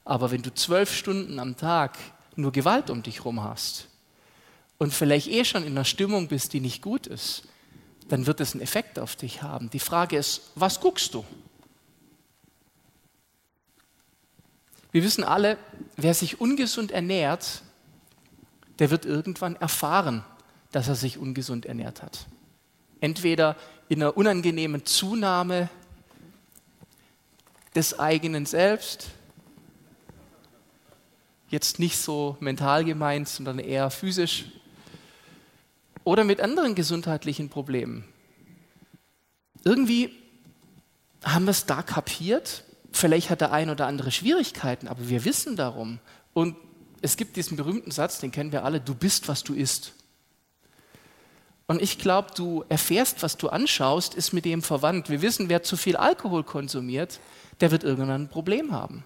Aber 0.04 0.32
wenn 0.32 0.42
du 0.42 0.52
zwölf 0.52 0.92
Stunden 0.92 1.38
am 1.38 1.56
Tag 1.56 1.96
nur 2.34 2.50
Gewalt 2.50 2.90
um 2.90 3.00
dich 3.04 3.18
herum 3.18 3.44
hast 3.44 3.86
und 4.78 4.92
vielleicht 4.92 5.28
eh 5.28 5.44
schon 5.44 5.62
in 5.62 5.70
einer 5.70 5.84
Stimmung 5.84 6.26
bist, 6.26 6.52
die 6.52 6.58
nicht 6.58 6.82
gut 6.82 7.06
ist, 7.06 7.44
dann 8.08 8.26
wird 8.26 8.40
es 8.40 8.54
einen 8.54 8.60
Effekt 8.60 8.98
auf 8.98 9.14
dich 9.14 9.40
haben. 9.40 9.70
Die 9.70 9.78
Frage 9.78 10.16
ist, 10.16 10.50
was 10.56 10.80
guckst 10.80 11.14
du? 11.14 11.24
Wir 14.90 15.04
wissen 15.04 15.22
alle, 15.22 15.58
wer 15.96 16.12
sich 16.12 16.40
ungesund 16.40 16.90
ernährt, 16.90 17.62
der 18.80 18.90
wird 18.90 19.04
irgendwann 19.04 19.54
erfahren, 19.54 20.24
dass 20.72 20.88
er 20.88 20.96
sich 20.96 21.18
ungesund 21.18 21.66
ernährt 21.66 22.02
hat. 22.02 22.26
Entweder 23.00 23.54
in 23.88 24.02
einer 24.02 24.16
unangenehmen 24.16 24.84
Zunahme 24.84 25.70
des 27.74 27.98
eigenen 27.98 28.46
Selbst. 28.46 29.10
Jetzt 31.48 31.78
nicht 31.78 31.98
so 31.98 32.36
mental 32.40 32.84
gemeint, 32.84 33.28
sondern 33.28 33.58
eher 33.58 33.90
physisch. 33.90 34.46
oder 36.04 36.24
mit 36.24 36.40
anderen 36.40 36.74
gesundheitlichen 36.74 37.48
Problemen. 37.48 38.04
Irgendwie 39.64 40.10
haben 41.24 41.46
wir 41.46 41.52
es 41.52 41.64
da 41.64 41.82
kapiert. 41.82 42.64
Vielleicht 42.92 43.30
hat 43.30 43.40
der 43.40 43.52
ein 43.52 43.70
oder 43.70 43.86
andere 43.86 44.10
Schwierigkeiten, 44.10 44.86
aber 44.86 45.08
wir 45.08 45.24
wissen 45.24 45.56
darum. 45.56 45.98
Und 46.34 46.56
es 47.00 47.16
gibt 47.16 47.36
diesen 47.36 47.56
berühmten 47.56 47.90
Satz, 47.90 48.18
den 48.18 48.30
kennen 48.30 48.52
wir 48.52 48.64
alle, 48.64 48.80
du 48.80 48.94
bist, 48.94 49.28
was 49.28 49.42
du 49.42 49.54
isst. 49.54 49.94
Und 51.66 51.80
ich 51.80 51.98
glaube, 51.98 52.28
du 52.34 52.64
erfährst, 52.68 53.22
was 53.22 53.36
du 53.36 53.48
anschaust, 53.48 54.14
ist 54.14 54.32
mit 54.32 54.44
dem 54.44 54.62
verwandt. 54.62 55.08
Wir 55.08 55.22
wissen, 55.22 55.48
wer 55.48 55.62
zu 55.62 55.76
viel 55.76 55.96
Alkohol 55.96 56.44
konsumiert, 56.44 57.20
der 57.60 57.70
wird 57.70 57.84
irgendwann 57.84 58.22
ein 58.24 58.28
Problem 58.28 58.72
haben. 58.72 59.04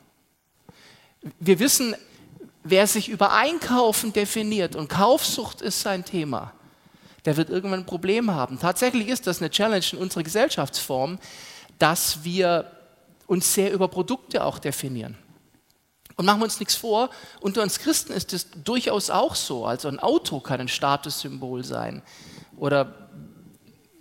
Wir 1.38 1.58
wissen, 1.58 1.94
wer 2.64 2.86
sich 2.86 3.08
über 3.08 3.32
Einkaufen 3.32 4.12
definiert 4.12 4.76
und 4.76 4.88
Kaufsucht 4.88 5.60
ist 5.60 5.80
sein 5.80 6.04
Thema, 6.04 6.52
der 7.24 7.36
wird 7.36 7.50
irgendwann 7.50 7.80
ein 7.80 7.86
Problem 7.86 8.32
haben. 8.32 8.58
Tatsächlich 8.58 9.08
ist 9.08 9.26
das 9.26 9.40
eine 9.40 9.50
Challenge 9.50 9.84
in 9.92 9.98
unserer 9.98 10.22
Gesellschaftsform, 10.22 11.18
dass 11.78 12.24
wir 12.24 12.70
uns 13.26 13.52
sehr 13.54 13.72
über 13.72 13.88
Produkte 13.88 14.42
auch 14.44 14.58
definieren. 14.58 15.16
Und 16.16 16.24
machen 16.24 16.40
wir 16.40 16.44
uns 16.44 16.58
nichts 16.58 16.74
vor, 16.74 17.10
unter 17.40 17.62
uns 17.62 17.78
Christen 17.78 18.12
ist 18.12 18.32
es 18.32 18.48
durchaus 18.64 19.10
auch 19.10 19.36
so. 19.36 19.66
Also 19.66 19.86
ein 19.86 20.00
Auto 20.00 20.40
kann 20.40 20.60
ein 20.60 20.68
Statussymbol 20.68 21.64
sein. 21.64 22.02
Oder 22.58 23.08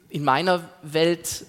in 0.10 0.24
meiner 0.24 0.70
Welt 0.82 1.46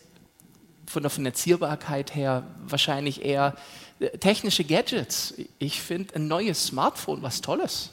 von 0.87 1.03
der 1.03 1.11
Finanzierbarkeit 1.11 2.15
her 2.15 2.45
wahrscheinlich 2.67 3.25
eher 3.25 3.55
äh, 4.01 4.17
technische 4.19 4.65
Gadgets. 4.65 5.35
Ich 5.59 5.81
finde 5.81 6.17
ein 6.17 6.29
neues 6.29 6.67
Smartphone 6.67 7.23
was 7.23 7.41
Tolles. 7.41 7.91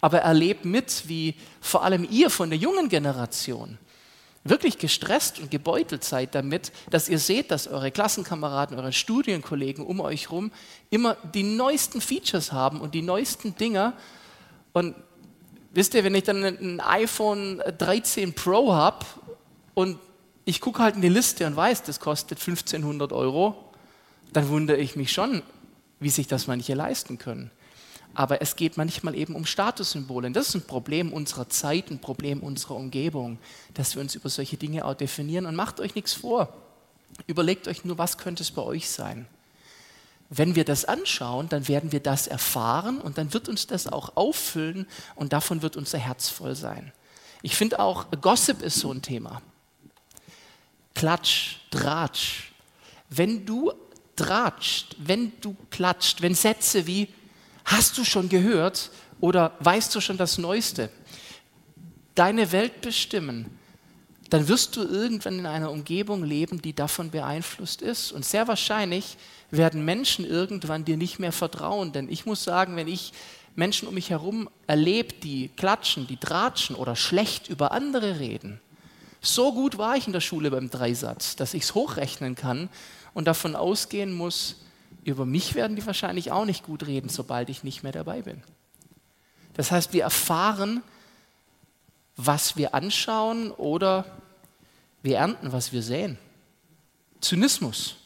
Aber 0.00 0.20
erlebt 0.20 0.64
mit, 0.64 1.08
wie 1.08 1.34
vor 1.60 1.84
allem 1.84 2.06
ihr 2.10 2.30
von 2.30 2.48
der 2.48 2.58
jungen 2.58 2.88
Generation 2.88 3.78
wirklich 4.44 4.78
gestresst 4.78 5.38
und 5.38 5.50
gebeutelt 5.50 6.02
seid 6.02 6.34
damit, 6.34 6.72
dass 6.88 7.08
ihr 7.08 7.18
seht, 7.18 7.50
dass 7.50 7.68
eure 7.68 7.90
Klassenkameraden, 7.90 8.78
eure 8.78 8.92
Studienkollegen 8.92 9.84
um 9.84 10.00
euch 10.00 10.30
herum 10.30 10.50
immer 10.88 11.16
die 11.34 11.42
neuesten 11.42 12.00
Features 12.00 12.50
haben 12.52 12.80
und 12.80 12.94
die 12.94 13.02
neuesten 13.02 13.54
Dinger. 13.56 13.92
Und 14.72 14.94
wisst 15.72 15.94
ihr, 15.94 16.04
wenn 16.04 16.14
ich 16.14 16.24
dann 16.24 16.44
ein 16.44 16.80
iPhone 16.80 17.62
13 17.78 18.32
Pro 18.34 18.72
habe 18.72 19.06
und 19.74 19.98
ich 20.44 20.60
gucke 20.60 20.82
halt 20.82 20.96
in 20.96 21.02
die 21.02 21.08
Liste 21.08 21.46
und 21.46 21.56
weiß, 21.56 21.82
das 21.82 22.00
kostet 22.00 22.38
1500 22.38 23.12
Euro, 23.12 23.54
dann 24.32 24.48
wundere 24.48 24.78
ich 24.78 24.96
mich 24.96 25.12
schon, 25.12 25.42
wie 26.00 26.10
sich 26.10 26.26
das 26.26 26.46
manche 26.46 26.74
leisten 26.74 27.18
können. 27.18 27.50
Aber 28.14 28.42
es 28.42 28.56
geht 28.56 28.76
manchmal 28.76 29.14
eben 29.14 29.36
um 29.36 29.46
Statussymbole. 29.46 30.30
Das 30.32 30.48
ist 30.48 30.54
ein 30.56 30.66
Problem 30.66 31.12
unserer 31.12 31.48
Zeit, 31.48 31.90
ein 31.90 32.00
Problem 32.00 32.40
unserer 32.40 32.74
Umgebung, 32.74 33.38
dass 33.74 33.94
wir 33.94 34.02
uns 34.02 34.16
über 34.16 34.28
solche 34.28 34.56
Dinge 34.56 34.84
auch 34.84 34.94
definieren. 34.94 35.46
Und 35.46 35.54
macht 35.54 35.78
euch 35.78 35.94
nichts 35.94 36.12
vor. 36.12 36.52
Überlegt 37.26 37.68
euch 37.68 37.84
nur, 37.84 37.98
was 37.98 38.18
könnte 38.18 38.42
es 38.42 38.50
bei 38.50 38.62
euch 38.62 38.88
sein. 38.88 39.26
Wenn 40.30 40.54
wir 40.54 40.64
das 40.64 40.84
anschauen, 40.84 41.48
dann 41.48 41.68
werden 41.68 41.92
wir 41.92 42.00
das 42.00 42.26
erfahren 42.26 43.00
und 43.00 43.18
dann 43.18 43.34
wird 43.34 43.48
uns 43.48 43.66
das 43.66 43.86
auch 43.86 44.16
auffüllen 44.16 44.86
und 45.16 45.32
davon 45.32 45.60
wird 45.60 45.76
unser 45.76 45.98
Herz 45.98 46.28
voll 46.28 46.54
sein. 46.54 46.92
Ich 47.42 47.56
finde 47.56 47.80
auch, 47.80 48.06
Gossip 48.20 48.62
ist 48.62 48.78
so 48.78 48.92
ein 48.92 49.02
Thema. 49.02 49.42
Klatsch, 50.94 51.56
Dratsch. 51.70 52.52
Wenn 53.08 53.44
du 53.44 53.72
dratscht, 54.14 54.96
wenn 54.98 55.32
du 55.40 55.56
klatscht, 55.70 56.22
wenn 56.22 56.34
Sätze 56.34 56.86
wie 56.86 57.08
Hast 57.70 57.98
du 57.98 58.04
schon 58.04 58.28
gehört 58.28 58.90
oder 59.20 59.52
weißt 59.60 59.94
du 59.94 60.00
schon 60.00 60.16
das 60.16 60.38
Neueste? 60.38 60.90
Deine 62.16 62.50
Welt 62.50 62.80
bestimmen, 62.80 63.59
dann 64.30 64.46
wirst 64.46 64.76
du 64.76 64.82
irgendwann 64.82 65.40
in 65.40 65.46
einer 65.46 65.72
Umgebung 65.72 66.22
leben, 66.22 66.62
die 66.62 66.72
davon 66.72 67.10
beeinflusst 67.10 67.82
ist. 67.82 68.12
Und 68.12 68.24
sehr 68.24 68.46
wahrscheinlich 68.46 69.16
werden 69.50 69.84
Menschen 69.84 70.24
irgendwann 70.24 70.84
dir 70.84 70.96
nicht 70.96 71.18
mehr 71.18 71.32
vertrauen. 71.32 71.92
Denn 71.92 72.08
ich 72.08 72.26
muss 72.26 72.44
sagen, 72.44 72.76
wenn 72.76 72.86
ich 72.86 73.12
Menschen 73.56 73.88
um 73.88 73.94
mich 73.94 74.10
herum 74.10 74.48
erlebe, 74.68 75.14
die 75.14 75.48
klatschen, 75.56 76.06
die 76.06 76.16
tratschen 76.16 76.76
oder 76.76 76.94
schlecht 76.94 77.48
über 77.48 77.72
andere 77.72 78.20
reden, 78.20 78.60
so 79.20 79.52
gut 79.52 79.78
war 79.78 79.96
ich 79.96 80.06
in 80.06 80.12
der 80.12 80.20
Schule 80.20 80.50
beim 80.50 80.70
Dreisatz, 80.70 81.34
dass 81.34 81.52
ich 81.52 81.64
es 81.64 81.74
hochrechnen 81.74 82.36
kann 82.36 82.68
und 83.12 83.26
davon 83.26 83.56
ausgehen 83.56 84.12
muss, 84.12 84.56
über 85.02 85.26
mich 85.26 85.54
werden 85.54 85.76
die 85.76 85.84
wahrscheinlich 85.84 86.30
auch 86.30 86.44
nicht 86.44 86.64
gut 86.64 86.86
reden, 86.86 87.08
sobald 87.08 87.48
ich 87.50 87.64
nicht 87.64 87.82
mehr 87.82 87.92
dabei 87.92 88.22
bin. 88.22 88.42
Das 89.54 89.72
heißt, 89.72 89.92
wir 89.92 90.04
erfahren, 90.04 90.82
was 92.16 92.56
wir 92.56 92.74
anschauen 92.74 93.50
oder 93.50 94.04
wir 95.02 95.18
ernten, 95.18 95.52
was 95.52 95.72
wir 95.72 95.82
sehen. 95.82 96.18
Zynismus. 97.20 97.96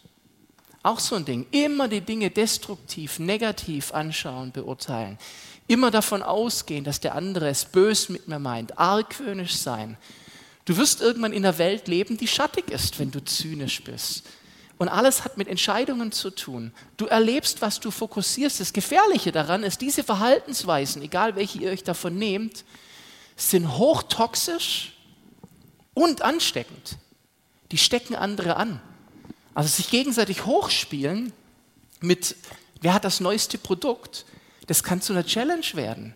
Auch 0.83 1.01
so 1.01 1.17
ein 1.17 1.25
Ding. 1.25 1.47
Immer 1.51 1.89
die 1.89 2.03
Dinge 2.03 2.31
destruktiv, 2.31 3.19
negativ 3.19 3.93
anschauen, 3.93 4.53
beurteilen. 4.53 5.19
Immer 5.67 5.91
davon 5.91 6.23
ausgehen, 6.23 6.85
dass 6.85 7.01
der 7.01 7.15
andere 7.15 7.49
es 7.49 7.65
bös 7.65 8.09
mit 8.11 8.29
mir 8.29 8.39
meint. 8.39 8.79
Argwöhnisch 8.79 9.57
sein. 9.57 9.97
Du 10.67 10.77
wirst 10.77 11.01
irgendwann 11.01 11.33
in 11.33 11.45
einer 11.45 11.59
Welt 11.59 11.89
leben, 11.89 12.17
die 12.17 12.29
schattig 12.29 12.71
ist, 12.71 12.99
wenn 12.99 13.11
du 13.11 13.25
zynisch 13.25 13.83
bist. 13.83 14.25
Und 14.77 14.89
alles 14.89 15.25
hat 15.25 15.39
mit 15.39 15.49
Entscheidungen 15.49 16.13
zu 16.13 16.31
tun. 16.31 16.73
Du 16.97 17.07
erlebst, 17.07 17.63
was 17.63 17.81
du 17.81 17.91
fokussierst. 17.91 18.61
Das 18.61 18.73
Gefährliche 18.73 19.33
daran 19.33 19.63
ist, 19.63 19.81
diese 19.81 20.03
Verhaltensweisen, 20.03 21.01
egal 21.03 21.37
welche 21.37 21.59
ihr 21.59 21.71
euch 21.71 21.85
davon 21.85 22.19
nehmt, 22.19 22.65
sind 23.37 23.79
hochtoxisch 23.79 24.94
und 25.95 26.23
ansteckend. 26.23 26.99
Die 27.71 27.79
stecken 27.79 28.15
andere 28.15 28.57
an. 28.57 28.81
Also 29.55 29.69
sich 29.69 29.91
gegenseitig 29.91 30.45
hochspielen 30.45 31.33
mit, 32.01 32.37
wer 32.81 32.95
hat 32.95 33.05
das 33.05 33.21
neueste 33.21 33.57
Produkt, 33.57 34.27
das 34.67 34.83
kann 34.83 35.01
zu 35.01 35.13
einer 35.13 35.25
Challenge 35.25 35.67
werden. 35.75 36.15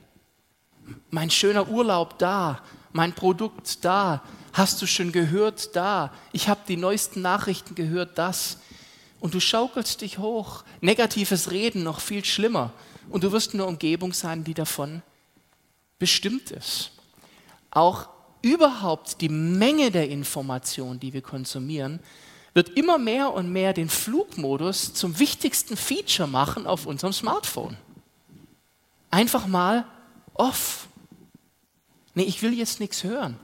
Mein 1.11 1.31
schöner 1.31 1.69
Urlaub 1.69 2.19
da, 2.19 2.63
mein 2.93 3.15
Produkt 3.15 3.85
da, 3.85 4.23
Hast 4.59 4.83
du 4.83 4.87
schon 4.87 5.13
gehört 5.13 5.77
da? 5.77 6.13
Ich 6.33 6.49
habe 6.49 6.63
die 6.67 6.77
neuesten 6.77 7.23
Nachrichten 7.23 7.77
gehört, 7.77 8.19
das. 8.19 8.59
Und 9.21 9.35
du 9.35 9.39
schaukelst 9.39 10.01
dich 10.01 10.19
hoch. 10.19 10.65
Negatives 10.81 11.53
Reden 11.53 11.85
noch 11.85 12.01
viel 12.01 12.25
schlimmer. 12.25 12.73
Und 13.09 13.23
du 13.23 13.31
wirst 13.31 13.55
in 13.55 13.61
einer 13.61 13.69
Umgebung 13.69 14.13
sein, 14.13 14.43
die 14.43 14.55
davon 14.55 15.03
bestimmt 15.99 16.51
ist. 16.51 16.91
Auch 17.71 18.09
überhaupt 18.49 19.21
die 19.21 19.29
Menge 19.29 19.91
der 19.91 20.09
Informationen, 20.09 21.01
die 21.01 21.13
wir 21.13 21.23
konsumieren, 21.23 22.01
wird 22.55 22.71
immer 22.71 22.99
mehr 22.99 23.33
und 23.33 23.53
mehr 23.53 23.73
den 23.73 23.89
Flugmodus 23.89 24.95
zum 24.95 25.19
wichtigsten 25.19 25.77
Feature 25.77 26.29
machen 26.29 26.67
auf 26.67 26.87
unserem 26.87 27.13
Smartphone. 27.13 27.77
Einfach 29.11 29.47
mal 29.47 29.85
off. 30.35 30.89
Nee, 32.15 32.25
ich 32.25 32.43
will 32.43 32.53
jetzt 32.53 32.81
nichts 32.81 33.05
hören. 33.05 33.39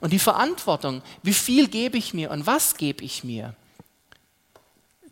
Und 0.00 0.12
die 0.12 0.18
Verantwortung, 0.18 1.02
wie 1.22 1.34
viel 1.34 1.68
gebe 1.68 1.98
ich 1.98 2.14
mir 2.14 2.30
und 2.30 2.46
was 2.46 2.76
gebe 2.76 3.04
ich 3.04 3.24
mir, 3.24 3.54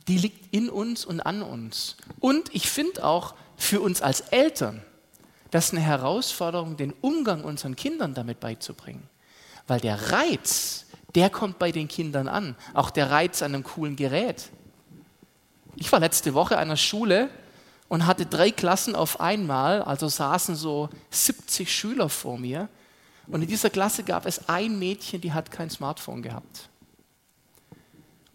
die 0.06 0.18
liegt 0.18 0.54
in 0.54 0.70
uns 0.70 1.04
und 1.04 1.20
an 1.20 1.42
uns. 1.42 1.96
Und 2.20 2.54
ich 2.54 2.70
finde 2.70 3.04
auch 3.04 3.34
für 3.56 3.80
uns 3.80 4.00
als 4.00 4.20
Eltern, 4.20 4.82
das 5.50 5.72
eine 5.72 5.80
Herausforderung, 5.80 6.76
den 6.76 6.92
Umgang 7.00 7.42
unseren 7.44 7.76
Kindern 7.76 8.14
damit 8.14 8.40
beizubringen. 8.40 9.08
Weil 9.68 9.80
der 9.80 10.10
Reiz, 10.10 10.86
der 11.14 11.30
kommt 11.30 11.60
bei 11.60 11.70
den 11.70 11.86
Kindern 11.86 12.26
an. 12.26 12.56
Auch 12.74 12.90
der 12.90 13.10
Reiz 13.10 13.42
an 13.42 13.54
einem 13.54 13.62
coolen 13.62 13.94
Gerät. 13.94 14.50
Ich 15.76 15.92
war 15.92 16.00
letzte 16.00 16.34
Woche 16.34 16.56
an 16.56 16.62
einer 16.62 16.76
Schule 16.76 17.30
und 17.86 18.06
hatte 18.06 18.26
drei 18.26 18.50
Klassen 18.50 18.96
auf 18.96 19.20
einmal, 19.20 19.82
also 19.82 20.08
saßen 20.08 20.56
so 20.56 20.88
70 21.10 21.72
Schüler 21.72 22.08
vor 22.08 22.36
mir 22.36 22.68
und 23.28 23.42
in 23.42 23.48
dieser 23.48 23.70
Klasse 23.70 24.02
gab 24.04 24.26
es 24.26 24.48
ein 24.48 24.78
Mädchen, 24.78 25.20
die 25.20 25.32
hat 25.32 25.50
kein 25.50 25.70
Smartphone 25.70 26.22
gehabt. 26.22 26.70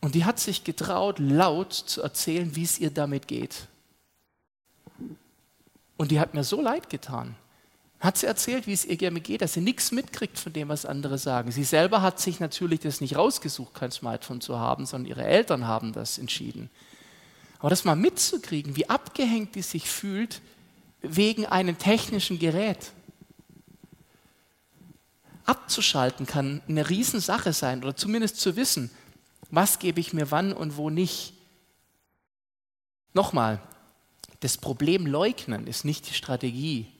Und 0.01 0.15
die 0.15 0.25
hat 0.25 0.39
sich 0.39 0.63
getraut, 0.63 1.17
laut 1.19 1.73
zu 1.73 2.01
erzählen, 2.01 2.55
wie 2.55 2.63
es 2.63 2.77
ihr 2.77 2.91
damit 2.91 3.27
geht. 3.27 3.67
Und 5.97 6.11
die 6.11 6.19
hat 6.19 6.33
mir 6.33 6.43
so 6.43 6.61
leid 6.61 6.89
getan. 6.89 7.35
Hat 8.03 8.17
sie 8.17 8.25
erzählt, 8.25 8.67
wie 8.67 8.73
es 8.73 8.83
ihr 8.83 8.97
gerne 8.97 9.21
geht, 9.21 9.41
dass 9.41 9.53
sie 9.53 9.61
nichts 9.61 9.93
mitkriegt 9.93 10.37
von 10.37 10.51
dem, 10.51 10.67
was 10.67 10.85
andere 10.85 11.17
sagen. 11.17 11.53
Sie 11.53 11.63
selber 11.63 12.01
hat 12.01 12.19
sich 12.19 12.41
natürlich 12.41 12.81
das 12.81 12.99
nicht 12.99 13.15
rausgesucht, 13.15 13.73
kein 13.73 13.91
Smartphone 13.91 14.41
zu 14.41 14.59
haben, 14.59 14.85
sondern 14.85 15.09
ihre 15.09 15.23
Eltern 15.23 15.67
haben 15.67 15.93
das 15.93 16.17
entschieden. 16.17 16.69
Aber 17.59 17.69
das 17.69 17.85
mal 17.85 17.95
mitzukriegen, 17.95 18.75
wie 18.75 18.89
abgehängt 18.89 19.55
die 19.55 19.61
sich 19.61 19.89
fühlt 19.89 20.41
wegen 21.01 21.45
einem 21.45 21.77
technischen 21.77 22.39
Gerät 22.39 22.91
abzuschalten 25.45 26.25
kann 26.25 26.61
eine 26.67 26.89
Riesensache 26.89 27.53
sein 27.53 27.83
oder 27.83 27.95
zumindest 27.95 28.37
zu 28.37 28.57
wissen, 28.57 28.91
was 29.49 29.79
gebe 29.79 30.01
ich 30.01 30.11
mir 30.11 30.29
wann 30.29 30.51
und 30.51 30.75
wo 30.75 30.89
nicht. 30.89 31.33
Nochmal, 33.13 33.61
das 34.41 34.57
Problem 34.57 35.05
leugnen 35.05 35.67
ist 35.67 35.85
nicht 35.85 36.09
die 36.09 36.13
Strategie, 36.13 36.92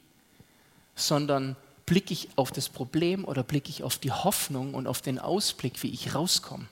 sondern 0.95 1.55
blicke 1.85 2.13
ich 2.13 2.29
auf 2.35 2.51
das 2.51 2.69
Problem 2.69 3.25
oder 3.25 3.43
blicke 3.43 3.69
ich 3.69 3.83
auf 3.83 3.97
die 3.97 4.11
Hoffnung 4.11 4.73
und 4.73 4.87
auf 4.87 5.01
den 5.01 5.19
Ausblick, 5.19 5.83
wie 5.83 5.89
ich 5.89 6.15
rauskomme? 6.15 6.67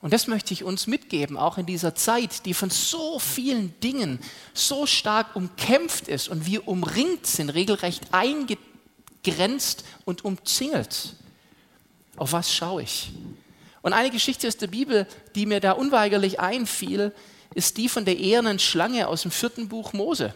Und 0.00 0.12
das 0.12 0.28
möchte 0.28 0.54
ich 0.54 0.62
uns 0.62 0.86
mitgeben, 0.86 1.36
auch 1.36 1.58
in 1.58 1.66
dieser 1.66 1.94
Zeit, 1.94 2.46
die 2.46 2.54
von 2.54 2.70
so 2.70 3.18
vielen 3.18 3.78
Dingen 3.80 4.20
so 4.54 4.86
stark 4.86 5.34
umkämpft 5.34 6.06
ist 6.06 6.28
und 6.28 6.46
wir 6.46 6.68
umringt 6.68 7.26
sind, 7.26 7.50
regelrecht 7.50 8.02
eingegrenzt 8.12 9.84
und 10.04 10.24
umzingelt. 10.24 11.14
Auf 12.16 12.32
was 12.32 12.54
schaue 12.54 12.82
ich? 12.82 13.10
Und 13.82 13.92
eine 13.92 14.10
Geschichte 14.10 14.46
aus 14.46 14.56
der 14.56 14.68
Bibel, 14.68 15.06
die 15.34 15.46
mir 15.46 15.60
da 15.60 15.72
unweigerlich 15.72 16.38
einfiel, 16.38 17.12
ist 17.54 17.76
die 17.76 17.88
von 17.88 18.04
der 18.04 18.18
ehernen 18.18 18.58
Schlange 18.60 19.08
aus 19.08 19.22
dem 19.22 19.30
vierten 19.30 19.68
Buch 19.68 19.92
Mose. 19.92 20.32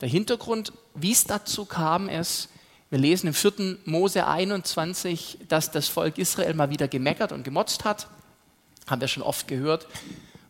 Der 0.00 0.08
Hintergrund, 0.08 0.72
wie 0.94 1.12
es 1.12 1.24
dazu 1.24 1.64
kam, 1.64 2.08
ist, 2.08 2.48
wir 2.90 2.98
lesen 2.98 3.28
im 3.28 3.34
4. 3.34 3.78
Mose 3.84 4.26
21, 4.26 5.38
dass 5.48 5.70
das 5.70 5.88
Volk 5.88 6.18
Israel 6.18 6.54
mal 6.54 6.70
wieder 6.70 6.86
gemeckert 6.86 7.32
und 7.32 7.42
gemotzt 7.42 7.84
hat. 7.84 8.08
Haben 8.86 9.00
wir 9.00 9.08
schon 9.08 9.22
oft 9.22 9.48
gehört. 9.48 9.88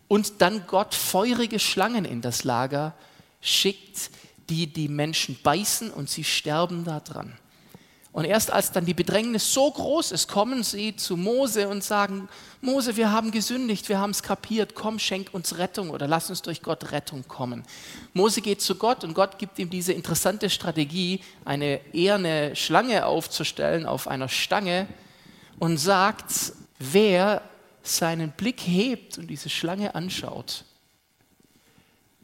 Und 0.09 0.43
dann 0.43 0.67
Gott 0.67 0.95
feurige 0.95 1.59
Schlangen 1.59 2.05
in 2.05 2.21
das 2.21 2.45
Lager 2.45 2.95
schickt, 3.41 4.11
die 4.51 4.67
die 4.67 4.89
Menschen 4.89 5.39
beißen 5.43 5.91
und 5.91 6.11
sie 6.11 6.25
sterben 6.25 6.85
daran. 6.85 7.33
Und 8.17 8.25
erst 8.25 8.51
als 8.51 8.73
dann 8.73 8.87
die 8.87 8.95
Bedrängnis 8.95 9.53
so 9.53 9.71
groß 9.71 10.13
ist, 10.13 10.27
kommen 10.27 10.63
sie 10.63 10.97
zu 10.97 11.19
Mose 11.19 11.69
und 11.69 11.85
sagen, 11.85 12.31
Mose, 12.63 12.97
wir 12.97 13.13
haben 13.13 13.31
gesündigt, 13.31 13.91
wir 13.91 13.99
haben 13.99 14.13
es 14.13 14.23
kapiert, 14.23 14.75
komm, 14.75 14.99
schenk 14.99 15.35
uns 15.35 15.59
Rettung 15.59 15.91
oder 15.91 16.09
lass 16.09 16.31
uns 16.31 16.41
durch 16.41 16.63
Gott 16.63 16.93
Rettung 16.93 17.29
kommen. 17.29 17.63
Mose 18.15 18.41
geht 18.41 18.63
zu 18.63 18.77
Gott 18.77 19.05
und 19.05 19.13
Gott 19.13 19.39
gibt 19.39 19.59
ihm 19.59 19.69
diese 19.69 19.93
interessante 19.93 20.49
Strategie, 20.49 21.21
eine 21.45 21.79
eherne 21.93 22.57
Schlange 22.57 23.05
aufzustellen 23.05 23.85
auf 23.85 24.09
einer 24.09 24.31
Stange 24.31 24.87
und 25.59 25.77
sagt, 25.77 26.55
wer 26.79 27.43
seinen 27.83 28.31
Blick 28.31 28.63
hebt 28.63 29.19
und 29.19 29.27
diese 29.27 29.51
Schlange 29.51 29.95
anschaut, 29.95 30.65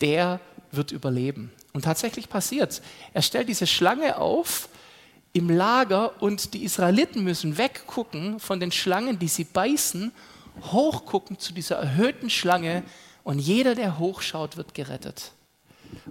der 0.00 0.40
wird 0.70 0.90
überleben. 0.90 1.52
Und 1.74 1.84
tatsächlich 1.84 2.30
passiert. 2.30 2.80
Er 3.12 3.20
stellt 3.20 3.50
diese 3.50 3.66
Schlange 3.66 4.16
auf 4.16 4.70
im 5.32 5.48
Lager 5.48 6.20
und 6.20 6.54
die 6.54 6.64
Israeliten 6.64 7.24
müssen 7.24 7.56
weggucken 7.56 8.38
von 8.38 8.60
den 8.60 8.72
Schlangen, 8.72 9.18
die 9.18 9.28
sie 9.28 9.44
beißen, 9.44 10.12
hochgucken 10.60 11.38
zu 11.38 11.54
dieser 11.54 11.76
erhöhten 11.76 12.28
Schlange 12.28 12.82
und 13.24 13.38
jeder, 13.38 13.74
der 13.74 13.98
hochschaut, 13.98 14.56
wird 14.56 14.74
gerettet. 14.74 15.32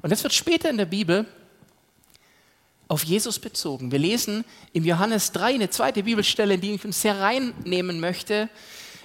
Und 0.02 0.12
das 0.12 0.24
wird 0.24 0.34
später 0.34 0.70
in 0.70 0.78
der 0.78 0.86
Bibel 0.86 1.26
auf 2.88 3.04
Jesus 3.04 3.40
bezogen. 3.40 3.92
Wir 3.92 4.00
lesen 4.00 4.44
im 4.74 4.84
Johannes 4.84 5.32
3 5.32 5.54
eine 5.54 5.70
zweite 5.70 6.04
Bibelstelle, 6.04 6.56
in 6.56 6.62
die 6.62 6.74
ich 6.74 6.86
uns 6.86 7.02
sehr 7.02 7.20
reinnehmen 7.20 8.00
möchte. 8.00 8.50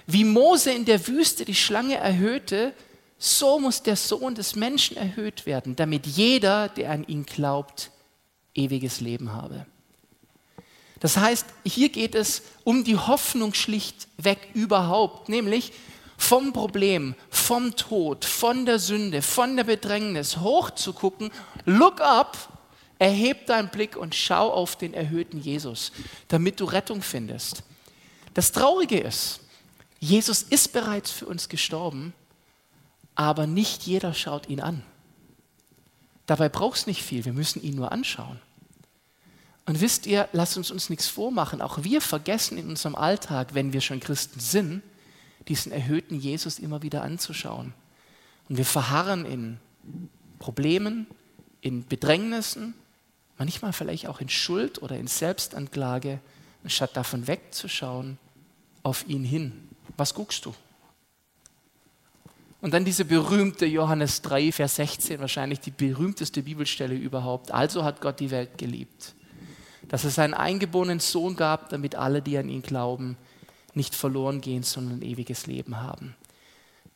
Wie 0.06 0.24
Mose 0.24 0.72
in 0.72 0.84
der 0.84 1.06
Wüste 1.06 1.44
die 1.44 1.54
Schlange 1.54 1.96
erhöhte, 1.96 2.72
so 3.18 3.58
muss 3.58 3.82
der 3.82 3.96
Sohn 3.96 4.34
des 4.34 4.56
Menschen 4.56 4.96
erhöht 4.96 5.46
werden, 5.46 5.76
damit 5.76 6.06
jeder, 6.06 6.68
der 6.68 6.90
an 6.90 7.06
ihn 7.06 7.24
glaubt, 7.24 7.90
ewiges 8.54 9.00
Leben 9.00 9.32
habe. 9.32 9.66
Das 11.00 11.16
heißt, 11.16 11.46
hier 11.64 11.90
geht 11.90 12.14
es 12.14 12.42
um 12.64 12.84
die 12.84 12.96
Hoffnung 12.96 13.54
schlichtweg 13.54 14.38
überhaupt, 14.54 15.28
nämlich 15.28 15.72
vom 16.16 16.52
Problem, 16.52 17.14
vom 17.28 17.76
Tod, 17.76 18.24
von 18.24 18.64
der 18.64 18.78
Sünde, 18.78 19.20
von 19.20 19.56
der 19.56 19.64
Bedrängnis 19.64 20.38
hochzugucken. 20.38 21.30
Look 21.66 22.00
up, 22.00 22.58
erheb 22.98 23.46
deinen 23.46 23.68
Blick 23.68 23.96
und 23.96 24.14
schau 24.14 24.50
auf 24.50 24.76
den 24.76 24.94
erhöhten 24.94 25.38
Jesus, 25.38 25.92
damit 26.28 26.60
du 26.60 26.64
Rettung 26.64 27.02
findest. 27.02 27.62
Das 28.32 28.52
Traurige 28.52 28.98
ist, 28.98 29.40
Jesus 29.98 30.42
ist 30.42 30.72
bereits 30.72 31.10
für 31.10 31.26
uns 31.26 31.48
gestorben, 31.48 32.14
aber 33.14 33.46
nicht 33.46 33.82
jeder 33.82 34.14
schaut 34.14 34.48
ihn 34.48 34.60
an. 34.60 34.82
Dabei 36.26 36.48
braucht 36.48 36.78
es 36.78 36.86
nicht 36.86 37.02
viel, 37.02 37.24
wir 37.24 37.32
müssen 37.32 37.62
ihn 37.62 37.76
nur 37.76 37.92
anschauen. 37.92 38.40
Und 39.66 39.80
wisst 39.80 40.06
ihr, 40.06 40.28
lasst 40.32 40.56
uns 40.56 40.70
uns 40.70 40.90
nichts 40.90 41.08
vormachen. 41.08 41.60
Auch 41.60 41.82
wir 41.82 42.00
vergessen 42.00 42.56
in 42.56 42.68
unserem 42.68 42.94
Alltag, 42.94 43.54
wenn 43.54 43.72
wir 43.72 43.80
schon 43.80 43.98
Christen 43.98 44.38
sind, 44.38 44.82
diesen 45.48 45.72
erhöhten 45.72 46.18
Jesus 46.18 46.60
immer 46.60 46.82
wieder 46.82 47.02
anzuschauen. 47.02 47.74
Und 48.48 48.58
wir 48.58 48.64
verharren 48.64 49.26
in 49.26 49.58
Problemen, 50.38 51.08
in 51.60 51.84
Bedrängnissen, 51.84 52.74
manchmal 53.38 53.72
vielleicht 53.72 54.06
auch 54.06 54.20
in 54.20 54.28
Schuld 54.28 54.80
oder 54.82 54.96
in 54.96 55.08
Selbstanklage, 55.08 56.20
anstatt 56.62 56.96
davon 56.96 57.26
wegzuschauen, 57.26 58.18
auf 58.84 59.08
ihn 59.08 59.24
hin. 59.24 59.68
Was 59.96 60.14
guckst 60.14 60.44
du? 60.44 60.54
Und 62.60 62.72
dann 62.72 62.84
diese 62.84 63.04
berühmte 63.04 63.66
Johannes 63.66 64.22
3, 64.22 64.52
Vers 64.52 64.76
16, 64.76 65.18
wahrscheinlich 65.18 65.58
die 65.58 65.70
berühmteste 65.72 66.42
Bibelstelle 66.42 66.94
überhaupt. 66.94 67.50
Also 67.50 67.82
hat 67.82 68.00
Gott 68.00 68.20
die 68.20 68.30
Welt 68.30 68.58
geliebt 68.58 69.15
dass 69.88 70.04
es 70.04 70.18
einen 70.18 70.34
eingeborenen 70.34 71.00
Sohn 71.00 71.36
gab, 71.36 71.68
damit 71.68 71.94
alle, 71.94 72.22
die 72.22 72.38
an 72.38 72.48
ihn 72.48 72.62
glauben, 72.62 73.16
nicht 73.74 73.94
verloren 73.94 74.40
gehen, 74.40 74.62
sondern 74.62 74.98
ein 74.98 75.02
ewiges 75.02 75.46
Leben 75.46 75.80
haben. 75.80 76.16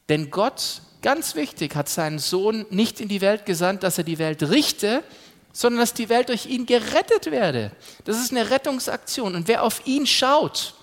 Denn 0.09 0.31
Gott, 0.31 0.83
ganz 1.03 1.35
wichtig, 1.35 1.77
hat 1.77 1.89
seinen 1.89 2.19
Sohn 2.19 2.67
nicht 2.71 3.01
in 3.01 3.09
die 3.09 3.21
Welt 3.21 3.47
gesandt, 3.47 3.83
dass 3.83 3.99
er 3.99 4.05
die 4.05 4.19
Welt 4.19 4.43
richte, 4.43 5.05
sondern 5.53 5.81
dass 5.81 5.95
die 5.95 6.09
Welt 6.09 6.29
durch 6.29 6.47
ihn 6.47 6.67
gerettet 6.67 7.31
werde. 7.31 7.73
Das 8.05 8.19
ist 8.19 8.33
eine 8.33 8.51
Rettungsaktion. 8.51 9.35
Und 9.35 9.47
wer 9.47 9.63
auf 9.63 9.87
ihn 9.87 10.07
schaut, 10.07 10.75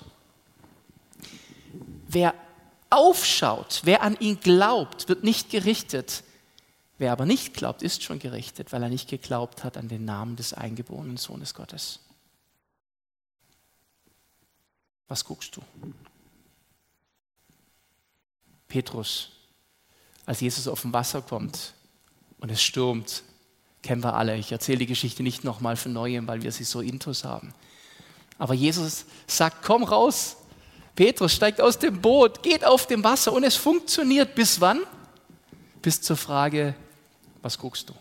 wer 2.07 2.33
aufschaut, 2.89 3.81
wer 3.83 4.01
an 4.01 4.17
ihn 4.19 4.39
glaubt, 4.39 5.09
wird 5.09 5.23
nicht 5.23 5.49
gerichtet. 5.49 6.23
Wer 6.97 7.11
aber 7.11 7.25
nicht 7.25 7.53
glaubt, 7.53 7.83
ist 7.83 8.03
schon 8.03 8.19
gerichtet, 8.19 8.71
weil 8.73 8.81
er 8.81 8.89
nicht 8.89 9.07
geglaubt 9.07 9.63
hat 9.63 9.77
an 9.77 9.87
den 9.87 10.05
Namen 10.05 10.35
des 10.35 10.53
eingeborenen 10.53 11.17
Sohnes 11.17 11.53
Gottes. 11.53 11.99
Was 15.07 15.23
guckst 15.23 15.55
du? 15.55 15.61
Petrus, 18.67 19.29
als 20.25 20.41
Jesus 20.41 20.67
auf 20.67 20.81
dem 20.81 20.91
Wasser 20.91 21.21
kommt 21.21 21.73
und 22.39 22.51
es 22.51 22.61
stürmt, 22.61 23.23
kennen 23.83 24.03
wir 24.03 24.15
alle. 24.15 24.35
Ich 24.35 24.51
erzähle 24.51 24.79
die 24.79 24.85
Geschichte 24.87 25.23
nicht 25.23 25.43
nochmal 25.43 25.77
von 25.77 25.93
neuem, 25.93 26.27
weil 26.27 26.41
wir 26.41 26.51
sie 26.51 26.65
so 26.65 26.81
intus 26.81 27.23
haben. 27.23 27.53
Aber 28.37 28.53
Jesus 28.53 29.05
sagt, 29.27 29.63
komm 29.63 29.83
raus. 29.83 30.37
Petrus 30.95 31.33
steigt 31.33 31.61
aus 31.61 31.79
dem 31.79 32.01
Boot, 32.01 32.43
geht 32.43 32.65
auf 32.65 32.87
dem 32.87 33.03
Wasser 33.03 33.31
und 33.31 33.43
es 33.43 33.55
funktioniert. 33.55 34.35
Bis 34.35 34.59
wann? 34.59 34.81
Bis 35.81 36.01
zur 36.01 36.17
Frage, 36.17 36.75
was 37.41 37.57
guckst 37.57 37.89
du? 37.89 37.93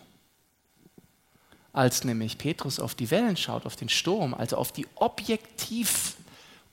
Als 1.73 2.03
nämlich 2.03 2.37
Petrus 2.37 2.79
auf 2.79 2.95
die 2.95 3.11
Wellen 3.11 3.37
schaut, 3.37 3.65
auf 3.65 3.75
den 3.75 3.89
Sturm, 3.89 4.33
also 4.33 4.57
auf 4.57 4.71
die 4.71 4.87
objektiv 4.95 6.15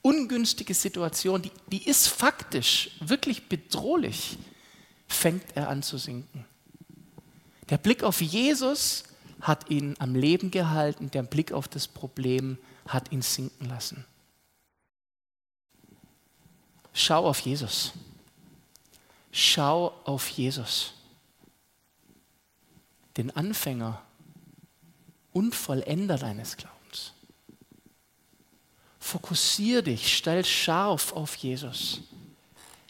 ungünstige 0.01 0.73
Situation, 0.73 1.41
die, 1.41 1.51
die 1.71 1.87
ist 1.87 2.07
faktisch 2.07 2.91
wirklich 2.99 3.47
bedrohlich, 3.47 4.37
fängt 5.07 5.55
er 5.55 5.69
an 5.69 5.83
zu 5.83 5.97
sinken. 5.97 6.45
Der 7.69 7.77
Blick 7.77 8.03
auf 8.03 8.21
Jesus 8.21 9.03
hat 9.41 9.69
ihn 9.69 9.95
am 9.99 10.15
Leben 10.15 10.51
gehalten, 10.51 11.11
der 11.11 11.23
Blick 11.23 11.51
auf 11.51 11.67
das 11.67 11.87
Problem 11.87 12.57
hat 12.87 13.11
ihn 13.11 13.21
sinken 13.21 13.69
lassen. 13.69 14.05
Schau 16.93 17.27
auf 17.27 17.39
Jesus. 17.39 17.91
Schau 19.31 19.93
auf 20.05 20.29
Jesus 20.29 20.93
den 23.17 23.35
Anfänger 23.35 24.01
und 25.33 25.55
Vollender 25.55 26.17
deines 26.17 26.57
Glaubens. 26.57 27.13
Fokussier 28.99 29.81
dich, 29.81 30.17
stell 30.17 30.43
scharf 30.43 31.13
auf 31.13 31.35
Jesus. 31.35 32.01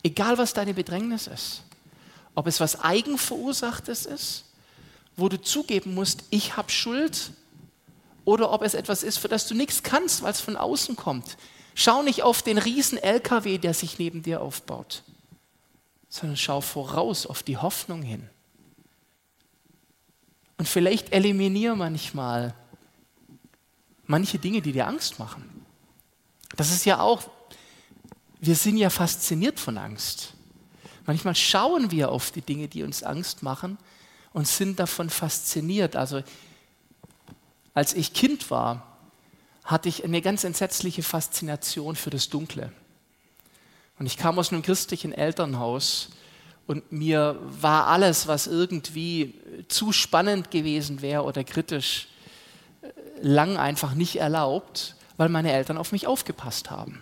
Egal 0.04 0.38
was 0.38 0.54
deine 0.54 0.74
Bedrängnis 0.74 1.28
ist. 1.28 1.64
Ob 2.36 2.48
es 2.48 2.60
was 2.60 2.80
Eigenverursachtes 2.82 4.06
ist, 4.06 4.46
wo 5.16 5.30
du 5.30 5.42
zugeben 5.42 5.94
musst, 5.94 6.24
ich 6.30 6.58
habe 6.58 6.70
Schuld, 6.70 7.32
oder 8.26 8.52
ob 8.52 8.64
es 8.64 8.74
etwas 8.74 9.04
ist, 9.04 9.18
für 9.18 9.28
das 9.28 9.48
du 9.48 9.54
nichts 9.54 9.84
kannst, 9.84 10.24
weil 10.24 10.32
es 10.32 10.42
von 10.42 10.58
außen 10.58 10.96
kommt. 10.96 11.38
Schau 11.76 12.02
nicht 12.02 12.24
auf 12.24 12.42
den 12.42 12.58
riesen 12.58 12.98
LKW, 12.98 13.58
der 13.58 13.74
sich 13.74 14.00
neben 14.00 14.24
dir 14.24 14.42
aufbaut, 14.42 15.04
sondern 16.10 16.38
schau 16.38 16.62
voraus 16.62 17.26
auf 17.26 17.44
die 17.44 17.58
Hoffnung 17.58 18.02
hin. 18.02 18.30
Und 20.58 20.68
vielleicht 20.68 21.12
eliminiere 21.12 21.76
manchmal 21.76 22.56
manche 24.06 24.40
Dinge, 24.40 24.62
die 24.62 24.72
dir 24.72 24.88
Angst 24.88 25.20
machen. 25.20 25.66
Das 26.56 26.72
ist 26.72 26.86
ja 26.86 27.00
auch, 27.00 27.24
wir 28.40 28.56
sind 28.56 28.78
ja 28.78 28.90
fasziniert 28.90 29.60
von 29.60 29.78
Angst. 29.78 30.34
Manchmal 31.06 31.36
schauen 31.36 31.92
wir 31.92 32.12
auf 32.12 32.32
die 32.32 32.42
Dinge, 32.42 32.68
die 32.68 32.84
uns 32.84 33.04
Angst 33.04 33.44
machen 33.44 33.78
und 34.34 34.48
sind 34.48 34.80
davon 34.80 35.10
fasziniert. 35.10 35.96
Also 35.96 36.24
Als 37.74 37.94
ich 37.94 38.14
Kind 38.14 38.50
war, 38.50 38.98
hatte 39.66 39.90
ich 39.90 40.04
eine 40.04 40.22
ganz 40.22 40.44
entsetzliche 40.44 41.04
Faszination 41.04 41.96
für 41.96 42.10
das 42.10 42.30
Dunkle. 42.30 42.72
Und 44.00 44.06
ich 44.06 44.18
kam 44.18 44.40
aus 44.40 44.52
einem 44.52 44.62
christlichen 44.62 45.12
Elternhaus 45.12 46.10
und 46.68 46.92
mir 46.92 47.38
war 47.42 47.88
alles, 47.88 48.28
was 48.28 48.48
irgendwie 48.48 49.34
zu 49.68 49.92
spannend 49.92 50.52
gewesen 50.52 51.02
wäre 51.02 51.24
oder 51.24 51.44
kritisch, 51.44 52.08
lang 53.22 53.58
einfach 53.58 53.94
nicht 53.94 54.18
erlaubt, 54.18 54.96
weil 55.18 55.30
meine 55.30 55.52
Eltern 55.52 55.78
auf 55.78 55.92
mich 55.92 56.08
aufgepasst 56.08 56.72
haben. 56.72 57.02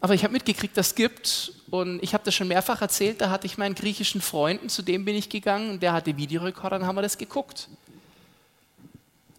Aber 0.00 0.14
ich 0.14 0.24
habe 0.24 0.32
mitgekriegt, 0.32 0.76
das 0.76 0.94
gibt 0.94 1.52
und 1.70 2.02
ich 2.02 2.12
habe 2.12 2.24
das 2.24 2.34
schon 2.34 2.48
mehrfach 2.48 2.82
erzählt, 2.82 3.20
da 3.20 3.30
hatte 3.30 3.46
ich 3.46 3.56
meinen 3.56 3.74
griechischen 3.74 4.20
Freunden, 4.20 4.68
zu 4.68 4.82
dem 4.82 5.04
bin 5.04 5.14
ich 5.14 5.28
gegangen 5.28 5.80
der 5.80 5.92
hatte 5.92 6.16
Videorekorder, 6.16 6.78
dann 6.78 6.88
haben 6.88 6.96
wir 6.96 7.02
das 7.02 7.16
geguckt. 7.16 7.68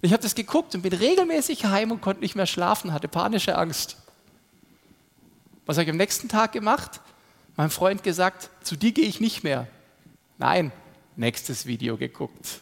Ich 0.02 0.12
habe 0.12 0.24
das 0.24 0.36
geguckt 0.36 0.74
und 0.76 0.82
bin 0.82 0.94
regelmäßig 0.94 1.66
heim 1.66 1.92
und 1.92 2.02
konnte 2.02 2.22
nicht 2.22 2.36
mehr 2.36 2.46
schlafen, 2.46 2.94
hatte 2.94 3.08
panische 3.08 3.58
Angst. 3.58 3.98
Was 5.66 5.78
habe 5.78 5.84
ich 5.84 5.90
am 5.90 5.98
nächsten 5.98 6.30
Tag 6.30 6.52
gemacht? 6.52 7.02
Mein 7.58 7.70
Freund 7.70 8.04
gesagt, 8.04 8.50
zu 8.64 8.76
dir 8.76 8.92
gehe 8.92 9.06
ich 9.06 9.22
nicht 9.22 9.44
mehr. 9.44 9.68
Nein, 10.38 10.72
nächstes 11.16 11.66
Video 11.66 11.98
geguckt. 11.98 12.62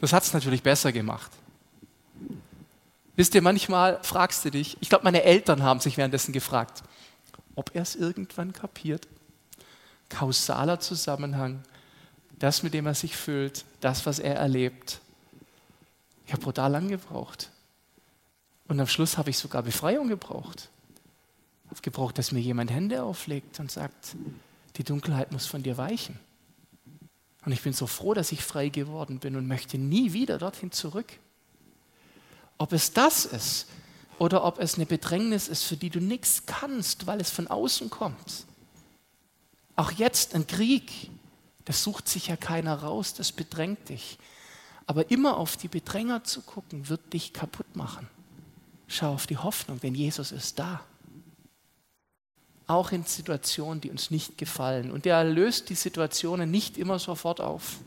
Das 0.00 0.12
hat 0.12 0.24
es 0.24 0.32
natürlich 0.32 0.62
besser 0.62 0.90
gemacht. 0.90 1.30
Wisst 3.14 3.34
ihr, 3.34 3.42
manchmal 3.42 4.02
fragst 4.02 4.44
du 4.44 4.50
dich, 4.50 4.76
ich 4.80 4.88
glaube, 4.88 5.04
meine 5.04 5.22
Eltern 5.22 5.62
haben 5.62 5.80
sich 5.80 5.96
währenddessen 5.96 6.32
gefragt, 6.32 6.82
ob 7.54 7.74
er 7.74 7.82
es 7.82 7.94
irgendwann 7.94 8.52
kapiert. 8.52 9.06
Kausaler 10.08 10.80
Zusammenhang, 10.80 11.62
das, 12.38 12.62
mit 12.62 12.74
dem 12.74 12.86
er 12.86 12.94
sich 12.94 13.16
füllt, 13.16 13.64
das, 13.80 14.06
was 14.06 14.18
er 14.18 14.34
erlebt. 14.34 15.00
Ich 16.26 16.32
habe 16.32 16.42
brutal 16.42 16.72
lang 16.72 16.88
gebraucht. 16.88 17.50
Und 18.66 18.80
am 18.80 18.86
Schluss 18.86 19.18
habe 19.18 19.30
ich 19.30 19.38
sogar 19.38 19.62
Befreiung 19.62 20.08
gebraucht. 20.08 20.68
Gebraucht, 21.80 22.18
dass 22.18 22.32
mir 22.32 22.40
jemand 22.40 22.70
Hände 22.70 23.02
auflegt 23.02 23.58
und 23.60 23.70
sagt, 23.70 24.16
die 24.76 24.84
Dunkelheit 24.84 25.32
muss 25.32 25.46
von 25.46 25.62
dir 25.62 25.76
weichen. 25.78 26.18
Und 27.44 27.52
ich 27.52 27.62
bin 27.62 27.72
so 27.72 27.86
froh, 27.86 28.14
dass 28.14 28.32
ich 28.32 28.44
frei 28.44 28.68
geworden 28.68 29.18
bin 29.18 29.36
und 29.36 29.46
möchte 29.46 29.78
nie 29.78 30.12
wieder 30.12 30.38
dorthin 30.38 30.70
zurück. 30.70 31.12
Ob 32.58 32.72
es 32.72 32.92
das 32.92 33.24
ist 33.24 33.66
oder 34.18 34.44
ob 34.44 34.60
es 34.60 34.76
eine 34.76 34.86
Bedrängnis 34.86 35.48
ist, 35.48 35.64
für 35.64 35.76
die 35.76 35.90
du 35.90 36.00
nichts 36.00 36.46
kannst, 36.46 37.06
weil 37.06 37.20
es 37.20 37.30
von 37.30 37.48
außen 37.48 37.90
kommt. 37.90 38.46
Auch 39.74 39.90
jetzt 39.90 40.34
ein 40.34 40.46
Krieg, 40.46 41.10
das 41.64 41.82
sucht 41.82 42.08
sich 42.08 42.28
ja 42.28 42.36
keiner 42.36 42.74
raus, 42.76 43.14
das 43.14 43.32
bedrängt 43.32 43.88
dich. 43.88 44.18
Aber 44.86 45.10
immer 45.10 45.36
auf 45.38 45.56
die 45.56 45.68
Bedränger 45.68 46.24
zu 46.24 46.42
gucken, 46.42 46.88
wird 46.88 47.12
dich 47.12 47.32
kaputt 47.32 47.74
machen. 47.74 48.08
Schau 48.86 49.14
auf 49.14 49.26
die 49.26 49.38
Hoffnung, 49.38 49.80
denn 49.80 49.94
Jesus 49.94 50.32
ist 50.32 50.58
da. 50.58 50.84
Auch 52.72 52.90
in 52.90 53.04
Situationen, 53.04 53.82
die 53.82 53.90
uns 53.90 54.10
nicht 54.10 54.38
gefallen. 54.38 54.90
Und 54.90 55.04
er 55.04 55.24
löst 55.24 55.68
die 55.68 55.74
Situationen 55.74 56.50
nicht 56.50 56.78
immer 56.78 56.98
sofort 56.98 57.38
auf. 57.38 57.80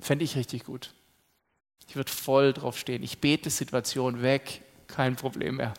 Fände 0.00 0.24
ich 0.24 0.34
richtig 0.34 0.64
gut. 0.64 0.92
Ich 1.88 1.94
würde 1.94 2.10
voll 2.10 2.52
drauf 2.52 2.76
stehen. 2.76 3.04
Ich 3.04 3.20
bete 3.20 3.48
Situation 3.48 4.22
weg, 4.22 4.62
kein 4.88 5.14
Problem 5.14 5.58
mehr. 5.58 5.72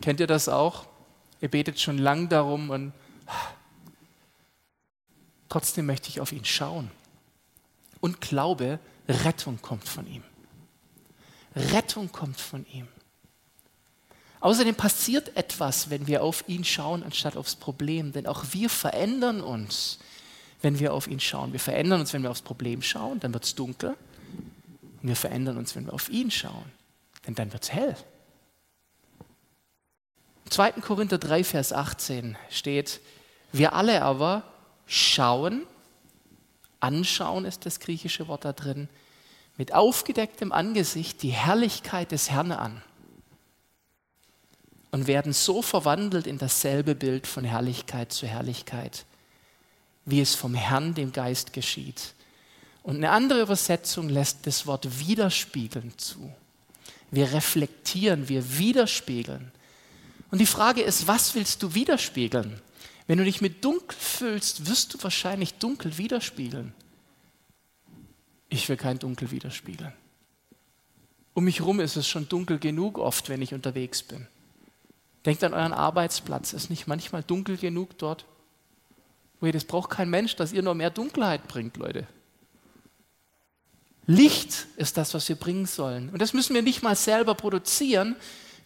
Kennt 0.00 0.20
ihr 0.20 0.26
das 0.26 0.48
auch? 0.48 0.86
Ihr 1.42 1.50
betet 1.50 1.78
schon 1.78 1.98
lang 1.98 2.30
darum 2.30 2.70
und 2.70 2.94
trotzdem 5.50 5.84
möchte 5.84 6.08
ich 6.08 6.18
auf 6.22 6.32
ihn 6.32 6.46
schauen 6.46 6.90
und 8.00 8.22
glaube, 8.22 8.78
Rettung 9.06 9.60
kommt 9.60 9.86
von 9.86 10.06
ihm. 10.06 10.22
Rettung 11.54 12.10
kommt 12.10 12.40
von 12.40 12.64
ihm. 12.72 12.88
Außerdem 14.46 14.76
passiert 14.76 15.36
etwas, 15.36 15.90
wenn 15.90 16.06
wir 16.06 16.22
auf 16.22 16.44
ihn 16.46 16.62
schauen, 16.62 17.02
anstatt 17.02 17.36
aufs 17.36 17.56
Problem. 17.56 18.12
Denn 18.12 18.28
auch 18.28 18.44
wir 18.52 18.70
verändern 18.70 19.40
uns, 19.40 19.98
wenn 20.62 20.78
wir 20.78 20.94
auf 20.94 21.08
ihn 21.08 21.18
schauen. 21.18 21.52
Wir 21.52 21.58
verändern 21.58 21.98
uns, 21.98 22.12
wenn 22.12 22.22
wir 22.22 22.30
aufs 22.30 22.42
Problem 22.42 22.80
schauen, 22.80 23.18
dann 23.18 23.34
wird 23.34 23.42
es 23.42 23.56
dunkel. 23.56 23.96
Und 25.02 25.08
wir 25.08 25.16
verändern 25.16 25.56
uns, 25.56 25.74
wenn 25.74 25.86
wir 25.86 25.92
auf 25.92 26.08
ihn 26.10 26.30
schauen, 26.30 26.70
denn 27.26 27.34
dann 27.34 27.52
wird 27.52 27.64
es 27.64 27.72
hell. 27.72 27.96
Im 30.44 30.50
2. 30.52 30.72
Korinther 30.74 31.18
3, 31.18 31.42
Vers 31.42 31.72
18 31.72 32.38
steht, 32.48 33.00
wir 33.50 33.72
alle 33.72 34.02
aber 34.02 34.44
schauen 34.86 35.62
anschauen 36.78 37.46
ist 37.46 37.66
das 37.66 37.80
griechische 37.80 38.28
Wort 38.28 38.44
da 38.44 38.52
drin, 38.52 38.88
mit 39.56 39.74
aufgedecktem 39.74 40.52
Angesicht 40.52 41.24
die 41.24 41.30
Herrlichkeit 41.30 42.12
des 42.12 42.30
Herrn 42.30 42.52
an 42.52 42.84
und 44.90 45.06
werden 45.06 45.32
so 45.32 45.62
verwandelt 45.62 46.26
in 46.26 46.38
dasselbe 46.38 46.94
Bild 46.94 47.26
von 47.26 47.44
Herrlichkeit 47.44 48.12
zu 48.12 48.26
Herrlichkeit, 48.26 49.04
wie 50.04 50.20
es 50.20 50.34
vom 50.34 50.54
Herrn, 50.54 50.94
dem 50.94 51.12
Geist, 51.12 51.52
geschieht. 51.52 52.14
Und 52.82 52.96
eine 52.96 53.10
andere 53.10 53.42
Übersetzung 53.42 54.08
lässt 54.08 54.46
das 54.46 54.66
Wort 54.66 55.00
widerspiegeln 55.00 55.92
zu. 55.98 56.32
Wir 57.10 57.32
reflektieren, 57.32 58.28
wir 58.28 58.58
widerspiegeln. 58.58 59.50
Und 60.30 60.38
die 60.38 60.46
Frage 60.46 60.82
ist, 60.82 61.06
was 61.06 61.34
willst 61.34 61.62
du 61.62 61.74
widerspiegeln? 61.74 62.60
Wenn 63.06 63.18
du 63.18 63.24
dich 63.24 63.40
mit 63.40 63.64
Dunkel 63.64 63.96
füllst, 63.98 64.68
wirst 64.68 64.94
du 64.94 65.02
wahrscheinlich 65.02 65.54
dunkel 65.54 65.98
widerspiegeln. 65.98 66.74
Ich 68.48 68.68
will 68.68 68.76
kein 68.76 68.98
Dunkel 68.98 69.30
widerspiegeln. 69.30 69.92
Um 71.34 71.44
mich 71.44 71.60
herum 71.60 71.80
ist 71.80 71.96
es 71.96 72.08
schon 72.08 72.28
dunkel 72.28 72.58
genug 72.58 72.98
oft, 72.98 73.28
wenn 73.28 73.42
ich 73.42 73.52
unterwegs 73.52 74.02
bin. 74.02 74.26
Denkt 75.26 75.44
an 75.44 75.54
euren 75.54 75.72
Arbeitsplatz. 75.72 76.52
Ist 76.52 76.70
nicht 76.70 76.86
manchmal 76.86 77.22
dunkel 77.22 77.56
genug 77.56 77.98
dort? 77.98 78.24
Das 79.40 79.64
braucht 79.64 79.90
kein 79.90 80.08
Mensch, 80.08 80.34
dass 80.36 80.52
ihr 80.52 80.62
noch 80.62 80.74
mehr 80.74 80.90
Dunkelheit 80.90 81.46
bringt, 81.46 81.76
Leute. 81.76 82.06
Licht 84.06 84.66
ist 84.76 84.96
das, 84.96 85.14
was 85.14 85.28
wir 85.28 85.36
bringen 85.36 85.66
sollen. 85.66 86.08
Und 86.10 86.22
das 86.22 86.32
müssen 86.32 86.54
wir 86.54 86.62
nicht 86.62 86.82
mal 86.82 86.96
selber 86.96 87.34
produzieren. 87.34 88.16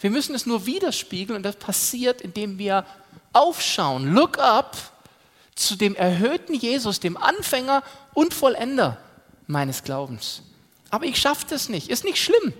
Wir 0.01 0.11
müssen 0.11 0.35
es 0.35 0.46
nur 0.46 0.66
widerspiegeln 0.66 1.37
und 1.37 1.42
das 1.42 1.57
passiert, 1.57 2.20
indem 2.20 2.59
wir 2.59 2.87
aufschauen, 3.33 4.14
look 4.14 4.38
up 4.38 4.77
zu 5.55 5.77
dem 5.77 5.94
erhöhten 5.94 6.55
Jesus, 6.55 7.01
dem 7.01 7.16
Anfänger 7.16 7.83
und 8.14 8.33
Vollender 8.33 8.99
meines 9.46 9.83
Glaubens. 9.83 10.42
Aber 10.90 11.05
ich 11.05 11.18
schaffe 11.18 11.46
das 11.49 11.68
nicht. 11.68 11.88
Ist 11.90 12.05
nicht 12.05 12.18
schlimm, 12.18 12.55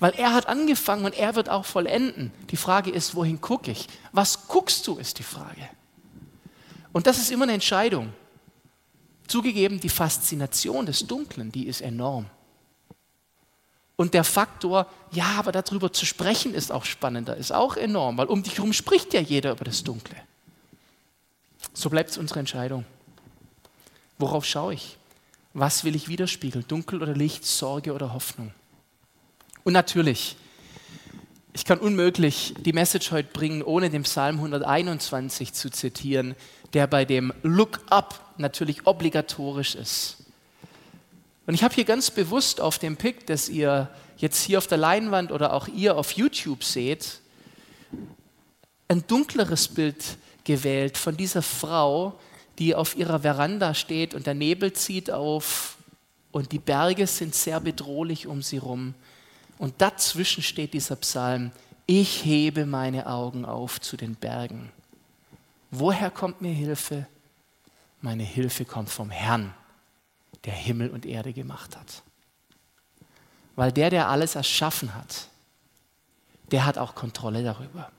weil 0.00 0.12
er 0.12 0.32
hat 0.32 0.48
angefangen 0.48 1.04
und 1.04 1.16
er 1.16 1.36
wird 1.36 1.48
auch 1.48 1.66
vollenden. 1.66 2.32
Die 2.50 2.56
Frage 2.56 2.90
ist, 2.90 3.14
wohin 3.14 3.40
gucke 3.40 3.70
ich? 3.70 3.86
Was 4.12 4.48
guckst 4.48 4.86
du, 4.86 4.96
ist 4.96 5.18
die 5.18 5.22
Frage. 5.22 5.68
Und 6.92 7.06
das 7.06 7.18
ist 7.18 7.30
immer 7.30 7.44
eine 7.44 7.52
Entscheidung. 7.52 8.12
Zugegeben, 9.28 9.78
die 9.78 9.88
Faszination 9.88 10.86
des 10.86 11.06
Dunklen, 11.06 11.52
die 11.52 11.66
ist 11.66 11.82
enorm. 11.82 12.26
Und 13.94 14.14
der 14.14 14.24
Faktor, 14.24 14.86
ja, 15.12 15.34
aber 15.38 15.52
darüber 15.52 15.92
zu 15.92 16.06
sprechen 16.06 16.54
ist 16.54 16.72
auch 16.72 16.86
spannender, 16.86 17.36
ist 17.36 17.52
auch 17.52 17.76
enorm, 17.76 18.16
weil 18.16 18.26
um 18.26 18.42
dich 18.42 18.56
herum 18.56 18.72
spricht 18.72 19.12
ja 19.12 19.20
jeder 19.20 19.52
über 19.52 19.64
das 19.64 19.84
Dunkle. 19.84 20.16
So 21.74 21.90
bleibt 21.90 22.10
es 22.10 22.18
unsere 22.18 22.40
Entscheidung. 22.40 22.86
Worauf 24.18 24.46
schaue 24.46 24.74
ich? 24.74 24.96
Was 25.52 25.84
will 25.84 25.94
ich 25.94 26.08
widerspiegeln? 26.08 26.64
Dunkel 26.66 27.02
oder 27.02 27.14
Licht, 27.14 27.44
Sorge 27.44 27.92
oder 27.92 28.14
Hoffnung? 28.14 28.52
Und 29.64 29.72
natürlich, 29.74 30.36
ich 31.52 31.64
kann 31.64 31.78
unmöglich 31.78 32.54
die 32.60 32.72
Message 32.72 33.10
heute 33.10 33.28
bringen, 33.32 33.62
ohne 33.62 33.90
den 33.90 34.04
Psalm 34.04 34.36
121 34.36 35.52
zu 35.52 35.70
zitieren, 35.70 36.34
der 36.72 36.86
bei 36.86 37.04
dem 37.04 37.32
Look 37.42 37.80
Up 37.90 38.34
natürlich 38.38 38.86
obligatorisch 38.86 39.74
ist. 39.74 40.18
Und 41.46 41.54
ich 41.54 41.62
habe 41.62 41.74
hier 41.74 41.84
ganz 41.84 42.10
bewusst 42.10 42.60
auf 42.60 42.78
dem 42.78 42.96
Pick, 42.96 43.26
das 43.26 43.48
ihr 43.48 43.88
jetzt 44.16 44.42
hier 44.42 44.58
auf 44.58 44.66
der 44.66 44.78
Leinwand 44.78 45.32
oder 45.32 45.52
auch 45.52 45.68
ihr 45.68 45.96
auf 45.96 46.12
YouTube 46.12 46.62
seht, 46.62 47.20
ein 48.88 49.06
dunkleres 49.06 49.68
Bild 49.68 50.16
gewählt 50.44 50.96
von 50.96 51.16
dieser 51.16 51.42
Frau, 51.42 52.18
die 52.58 52.74
auf 52.74 52.96
ihrer 52.96 53.20
Veranda 53.20 53.74
steht 53.74 54.14
und 54.14 54.26
der 54.26 54.34
Nebel 54.34 54.72
zieht 54.72 55.10
auf 55.10 55.76
und 56.32 56.52
die 56.52 56.58
Berge 56.58 57.06
sind 57.06 57.34
sehr 57.34 57.60
bedrohlich 57.60 58.26
um 58.26 58.42
sie 58.42 58.58
rum. 58.58 58.94
Und 59.60 59.82
dazwischen 59.82 60.42
steht 60.42 60.72
dieser 60.72 60.96
Psalm, 60.96 61.52
ich 61.84 62.24
hebe 62.24 62.64
meine 62.64 63.06
Augen 63.06 63.44
auf 63.44 63.78
zu 63.78 63.98
den 63.98 64.14
Bergen. 64.14 64.72
Woher 65.70 66.10
kommt 66.10 66.40
mir 66.40 66.50
Hilfe? 66.50 67.06
Meine 68.00 68.22
Hilfe 68.22 68.64
kommt 68.64 68.88
vom 68.88 69.10
Herrn, 69.10 69.52
der 70.46 70.54
Himmel 70.54 70.88
und 70.88 71.04
Erde 71.04 71.34
gemacht 71.34 71.76
hat. 71.76 72.02
Weil 73.54 73.70
der, 73.70 73.90
der 73.90 74.08
alles 74.08 74.34
erschaffen 74.34 74.94
hat, 74.94 75.28
der 76.52 76.64
hat 76.64 76.78
auch 76.78 76.94
Kontrolle 76.94 77.44
darüber. 77.44 77.92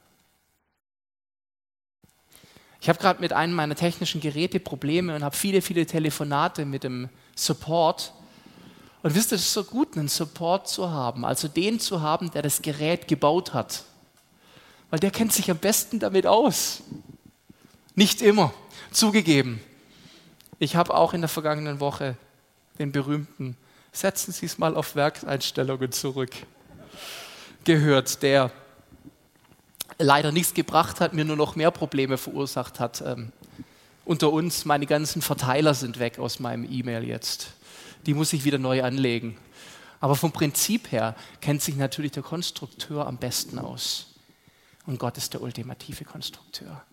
Ich 2.82 2.90
habe 2.90 2.98
gerade 2.98 3.22
mit 3.22 3.34
einem 3.34 3.54
meiner 3.54 3.76
technischen 3.76 4.20
Geräte 4.20 4.60
Probleme 4.60 5.16
und 5.16 5.24
habe 5.24 5.36
viele, 5.36 5.62
viele 5.62 5.86
Telefonate 5.86 6.66
mit 6.66 6.84
dem 6.84 7.08
Support. 7.36 8.16
Und 9.04 9.16
wisst 9.16 9.32
ihr, 9.32 9.36
es 9.36 9.42
ist 9.42 9.54
so 9.54 9.64
gut, 9.64 9.98
einen 9.98 10.08
Support 10.08 10.68
zu 10.68 10.90
haben, 10.92 11.26
also 11.26 11.48
den 11.48 11.80
zu 11.80 12.02
haben, 12.02 12.32
der 12.32 12.42
das 12.42 12.62
Gerät 12.62 13.08
gebaut 13.08 13.54
hat. 13.54 13.84
Weil 14.90 15.00
der 15.00 15.12
kennt 15.12 15.34
sich 15.34 15.50
am 15.50 15.58
besten 15.58 16.00
damit 16.00 16.28
aus. 16.28 16.82
Nicht 17.96 18.22
immer, 18.22 18.54
zugegeben. 18.92 19.62
Ich 20.60 20.76
habe 20.76 20.94
auch 20.94 21.14
in 21.14 21.22
der 21.22 21.30
vergangenen 21.30 21.80
Woche 21.80 22.16
den 22.78 22.92
berühmten 22.92 23.58
Setzen 23.94 24.32
Sie 24.32 24.46
es 24.46 24.58
mal 24.58 24.76
auf 24.76 24.96
Werkseinstellungen 24.96 25.92
zurück 25.92 26.32
gehört, 27.66 28.24
der 28.24 28.52
leider 29.98 30.32
nichts 30.32 30.54
gebracht 30.54 31.02
hat, 31.02 31.14
mir 31.14 31.26
nur 31.26 31.36
noch 31.36 31.58
mehr 31.58 31.72
Probleme 31.72 32.18
verursacht 32.18 32.80
hat. 32.80 33.04
Ähm, 33.06 33.34
unter 34.06 34.32
uns, 34.32 34.64
meine 34.64 34.86
ganzen 34.86 35.22
Verteiler 35.22 35.74
sind 35.74 36.00
weg 36.00 36.20
aus 36.20 36.40
meinem 36.40 36.66
E-Mail 36.70 37.04
jetzt. 37.04 37.54
Die 38.06 38.14
muss 38.14 38.34
ich 38.34 38.44
wieder 38.44 38.58
neu 38.58 38.84
anlegen. 38.84 39.38
Aber 40.00 40.16
vom 40.16 40.32
Prinzip 40.32 40.92
her 40.92 41.16
kennt 41.42 41.62
sich 41.62 41.76
natürlich 41.76 42.12
der 42.12 42.24
Konstrukteur 42.24 43.06
am 43.08 43.18
besten 43.18 43.60
aus. 43.60 44.08
Und 44.88 44.98
Gott 44.98 45.18
ist 45.18 45.34
der 45.34 45.42
ultimative 45.42 46.06
Konstrukteur. 46.06 46.84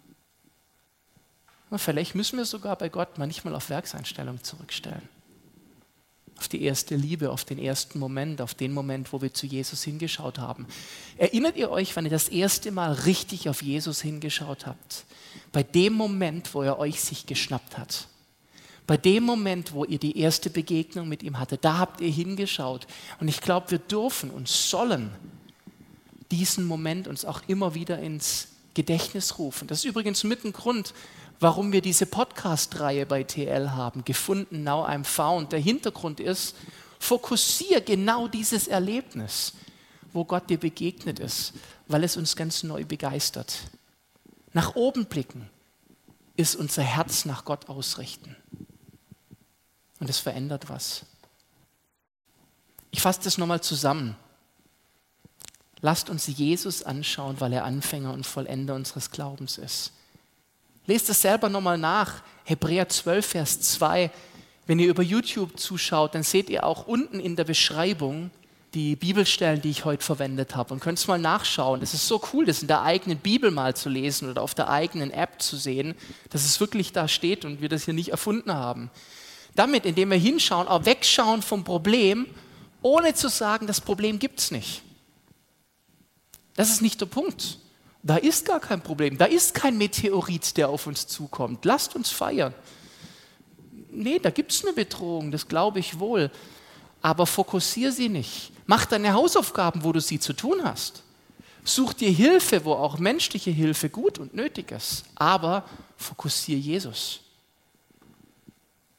Und 1.71 1.79
vielleicht 1.79 2.15
müssen 2.15 2.39
wir 2.39 2.45
sogar 2.45 2.77
bei 2.77 2.89
Gott 2.89 3.19
manchmal 3.19 3.55
auf 3.55 3.71
Werkseinstellung 3.71 4.43
zurückstellen. 4.43 5.09
Auf 6.39 6.49
die 6.49 6.63
erste 6.63 6.95
Liebe, 6.95 7.31
auf 7.31 7.45
den 7.45 7.59
ersten 7.59 7.99
Moment, 7.99 8.41
auf 8.41 8.55
den 8.55 8.73
Moment, 8.73 9.13
wo 9.13 9.21
wir 9.21 9.35
zu 9.35 9.47
Jesus 9.47 9.83
hingeschaut 9.83 10.39
haben. 10.39 10.67
Erinnert 11.17 11.57
ihr 11.57 11.71
euch, 11.71 11.97
wann 11.97 12.05
ihr 12.05 12.11
das 12.11 12.29
erste 12.29 12.71
Mal 12.71 12.93
richtig 12.93 13.49
auf 13.49 13.63
Jesus 13.63 14.01
hingeschaut 14.03 14.67
habt? 14.67 15.05
Bei 15.51 15.63
dem 15.63 15.95
Moment, 15.95 16.55
wo 16.55 16.63
er 16.63 16.79
euch 16.79 17.01
sich 17.01 17.27
geschnappt 17.27 17.77
hat. 17.77 18.07
Bei 18.89 18.97
dem 18.97 19.23
Moment, 19.23 19.75
wo 19.75 19.85
ihr 19.85 19.99
die 19.99 20.19
erste 20.19 20.49
Begegnung 20.49 21.11
mit 21.11 21.23
ihm 21.23 21.39
hattet, 21.39 21.63
da 21.63 21.77
habt 21.77 22.01
ihr 22.01 22.11
hingeschaut. 22.11 22.87
Und 23.21 23.29
ich 23.29 23.43
glaube, 23.43 23.71
wir 23.71 23.81
dürfen 23.81 24.31
und 24.31 24.49
sollen 24.49 25.11
diesen 26.31 26.65
Moment 26.65 27.07
uns 27.07 27.27
auch 27.27 27.43
immer 27.49 27.75
wieder 27.75 27.99
ins 27.99 28.49
Gedächtnis 28.73 29.39
rufen. 29.39 29.69
Das 29.69 29.81
ist 29.81 29.85
übrigens 29.85 30.25
mit 30.25 30.43
ein 30.43 30.55
Grund, 30.55 30.95
warum 31.39 31.71
wir 31.71 31.83
diese 31.83 32.07
Podcast-Reihe 32.07 33.05
bei 33.05 33.25
TL 33.25 33.73
haben, 33.73 34.07
gefunden, 34.07 34.65
now 34.65 34.87
I'm 34.87 35.05
found. 35.05 35.53
Der 35.53 35.61
Hintergrund 35.61 36.19
ist, 36.19 36.57
fokussiere 36.99 37.83
genau 37.83 38.27
dieses 38.27 38.69
Erlebnis, 38.69 39.53
wo 40.15 40.25
Gott 40.25 40.49
dir 40.49 40.59
begegnet 40.59 41.19
ist, 41.19 41.53
weil 41.89 42.05
es 42.05 42.17
uns 42.17 42.37
ganz 42.37 42.63
neu 42.63 42.87
begeistert. 42.87 43.55
Nach 44.55 44.77
oben 44.77 45.05
blicken 45.05 45.51
ist 46.37 46.57
unser 46.57 46.85
Herz 46.85 47.27
nach 47.27 47.45
Gott 47.45 47.69
ausrichten. 47.69 48.35
Und 50.01 50.09
es 50.09 50.19
verändert 50.19 50.69
was. 50.69 51.05
Ich 52.91 53.01
fasse 53.01 53.21
das 53.25 53.39
nochmal 53.39 53.61
zusammen. 53.61 54.17
Lasst 55.81 56.11
uns 56.11 56.27
Jesus 56.27 56.83
anschauen, 56.83 57.37
weil 57.41 57.53
er 57.53 57.65
Anfänger 57.65 58.13
und 58.13 58.27
Vollender 58.27 58.75
unseres 58.75 59.11
Glaubens 59.11 59.59
ist. 59.59 59.93
Lest 60.87 61.09
es 61.11 61.21
selber 61.21 61.49
nochmal 61.49 61.79
nach. 61.79 62.23
Hebräer 62.45 62.89
12, 62.89 63.27
Vers 63.27 63.61
2. 63.61 64.11
Wenn 64.67 64.79
ihr 64.79 64.89
über 64.89 65.03
YouTube 65.03 65.59
zuschaut, 65.59 66.15
dann 66.15 66.23
seht 66.23 66.51
ihr 66.51 66.65
auch 66.65 66.87
unten 66.87 67.21
in 67.21 67.37
der 67.37 67.45
Beschreibung 67.45 68.31
die 68.75 68.97
Bibelstellen, 68.97 69.63
die 69.63 69.71
ich 69.71 69.85
heute 69.85 70.05
verwendet 70.05 70.55
habe 70.55 70.75
und 70.75 70.81
könnt 70.81 70.99
es 70.99 71.07
mal 71.07 71.19
nachschauen. 71.19 71.81
Es 71.83 71.95
ist 71.95 72.07
so 72.07 72.21
cool, 72.33 72.45
das 72.45 72.61
in 72.61 72.69
der 72.69 72.83
eigenen 72.83 73.19
Bibel 73.19 73.51
mal 73.51 73.75
zu 73.75 73.89
lesen 73.89 74.31
oder 74.31 74.43
auf 74.43 74.55
der 74.55 74.69
eigenen 74.69 75.11
App 75.11 75.41
zu 75.41 75.57
sehen, 75.57 75.95
dass 76.31 76.45
es 76.45 76.61
wirklich 76.61 76.93
da 76.93 77.09
steht 77.09 77.45
und 77.45 77.63
wir 77.63 77.69
das 77.69 77.85
hier 77.85 77.95
nicht 77.95 78.11
erfunden 78.11 78.53
haben. 78.53 78.91
Damit, 79.59 79.87
indem 79.87 80.13
wir 80.13 80.19
hinschauen, 80.19 80.69
auch 80.69 80.85
wegschauen 80.85 81.43
vom 81.43 81.65
Problem, 81.65 82.29
ohne 82.81 83.15
zu 83.15 83.29
sagen, 83.29 83.67
das 83.67 83.81
Problem 83.81 84.21
gibt 84.21 84.39
es 84.39 84.53
nicht. 84.53 84.83
Das 86.55 86.71
ist 86.71 86.81
nicht 86.81 87.01
der 87.01 87.07
Punkt. 87.07 87.59
Da 88.05 88.19
ist 88.19 88.47
gar 88.47 88.61
kein 88.61 88.81
Problem. 88.81 89.19
Da 89.19 89.25
ist 89.25 89.55
kein 89.55 89.77
Meteorit, 89.77 90.57
der 90.57 90.69
auf 90.69 90.87
uns 90.87 91.09
zukommt. 91.09 91.65
Lasst 91.65 91.97
uns 91.97 92.11
feiern. 92.11 92.55
Nee, 93.91 94.21
da 94.21 94.31
gibt 94.31 94.53
es 94.53 94.63
eine 94.63 94.75
Bedrohung, 94.75 95.33
das 95.33 95.49
glaube 95.49 95.81
ich 95.81 95.99
wohl. 95.99 96.31
Aber 97.03 97.27
fokussiere 97.27 97.91
sie 97.91 98.09
nicht. 98.09 98.53
Mach 98.67 98.87
deine 98.87 99.13
Hausaufgaben, 99.13 99.83
wo 99.83 99.91
du 99.91 100.01
sie 100.01 100.21
zu 100.21 100.35
tun 100.35 100.61
hast. 100.63 101.03
Such 101.65 101.95
dir 101.95 102.11
Hilfe, 102.11 102.65
wo 102.65 102.75
auch 102.75 102.99
menschliche 103.01 103.51
Hilfe 103.51 103.91
gut 103.91 104.21
und 104.21 104.35
nötig 104.35 104.71
ist. 104.71 105.03
Aber 105.17 105.65
fokussiere 105.97 106.61
Jesus. 106.61 107.23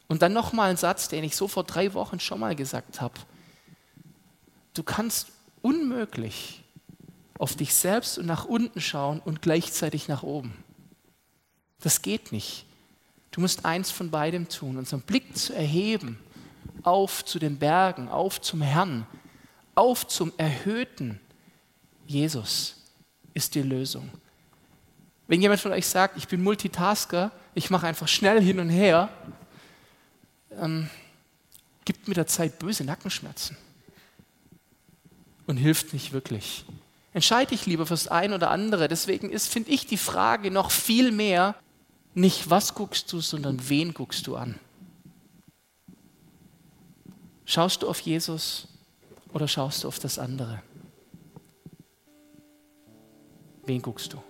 Und 0.10 0.22
dann 0.22 0.34
nochmal 0.34 0.72
ein 0.72 0.78
Satz, 0.78 1.08
den 1.08 1.24
ich 1.24 1.38
so 1.38 1.48
vor 1.48 1.64
drei 1.64 1.94
Wochen 1.94 2.20
schon 2.20 2.42
mal 2.42 2.56
gesagt 2.56 3.00
habe. 3.00 3.14
Du 4.74 4.84
kannst 4.84 5.32
unmöglich 5.62 6.64
auf 7.38 7.56
dich 7.56 7.74
selbst 7.74 8.18
und 8.18 8.26
nach 8.26 8.44
unten 8.44 8.82
schauen 8.82 9.22
und 9.24 9.42
gleichzeitig 9.42 10.10
nach 10.10 10.24
oben. 10.24 10.54
Das 11.80 12.02
geht 12.02 12.34
nicht. 12.34 12.66
Du 13.32 13.40
musst 13.40 13.64
eins 13.64 13.92
von 13.92 14.12
beidem 14.12 14.50
tun, 14.50 14.78
unseren 14.78 15.02
Blick 15.02 15.38
zu 15.38 15.54
erheben, 15.54 16.20
auf 16.84 17.24
zu 17.24 17.40
den 17.40 17.58
Bergen, 17.58 18.10
auf 18.10 18.42
zum 18.42 18.62
Herrn, 18.62 19.08
auf 19.76 20.08
zum 20.08 20.34
erhöhten 20.38 21.20
Jesus 22.06 22.76
ist 23.36 23.54
die 23.54 23.62
Lösung. 23.62 24.10
Wenn 25.28 25.42
jemand 25.42 25.62
von 25.62 25.72
euch 25.72 25.86
sagt, 25.86 26.18
ich 26.18 26.28
bin 26.28 26.42
Multitasker, 26.42 27.32
ich 27.54 27.70
mache 27.70 27.86
einfach 27.86 28.08
schnell 28.08 28.42
hin 28.42 28.60
und 28.60 28.70
her, 28.70 29.10
ähm, 30.62 30.90
gibt 31.86 32.08
mit 32.08 32.18
der 32.18 32.28
Zeit 32.28 32.60
böse 32.60 32.84
Nackenschmerzen 32.84 33.58
und 35.48 35.58
hilft 35.58 35.94
nicht 35.94 36.12
wirklich. 36.12 36.66
Entscheide 37.14 37.50
dich 37.50 37.66
lieber 37.66 37.88
fürs 37.88 38.08
ein 38.08 38.34
oder 38.34 38.52
andere. 38.52 38.88
Deswegen 38.88 39.32
ist, 39.32 39.48
finde 39.48 39.72
ich, 39.72 39.88
die 39.88 39.98
Frage 39.98 40.52
noch 40.52 40.70
viel 40.70 41.12
mehr, 41.12 41.56
nicht 42.14 42.50
was 42.50 42.76
guckst 42.76 43.12
du, 43.12 43.20
sondern 43.20 43.70
wen 43.70 43.94
guckst 43.94 44.28
du 44.28 44.36
an. 44.36 44.60
Schaust 47.46 47.82
du 47.82 47.90
auf 47.90 48.00
Jesus 48.02 48.68
oder 49.34 49.48
schaust 49.48 49.84
du 49.84 49.88
auf 49.88 49.98
das 49.98 50.20
andere? 50.20 50.62
Wen 53.66 53.82
guckst 53.82 54.14
du? 54.14 54.22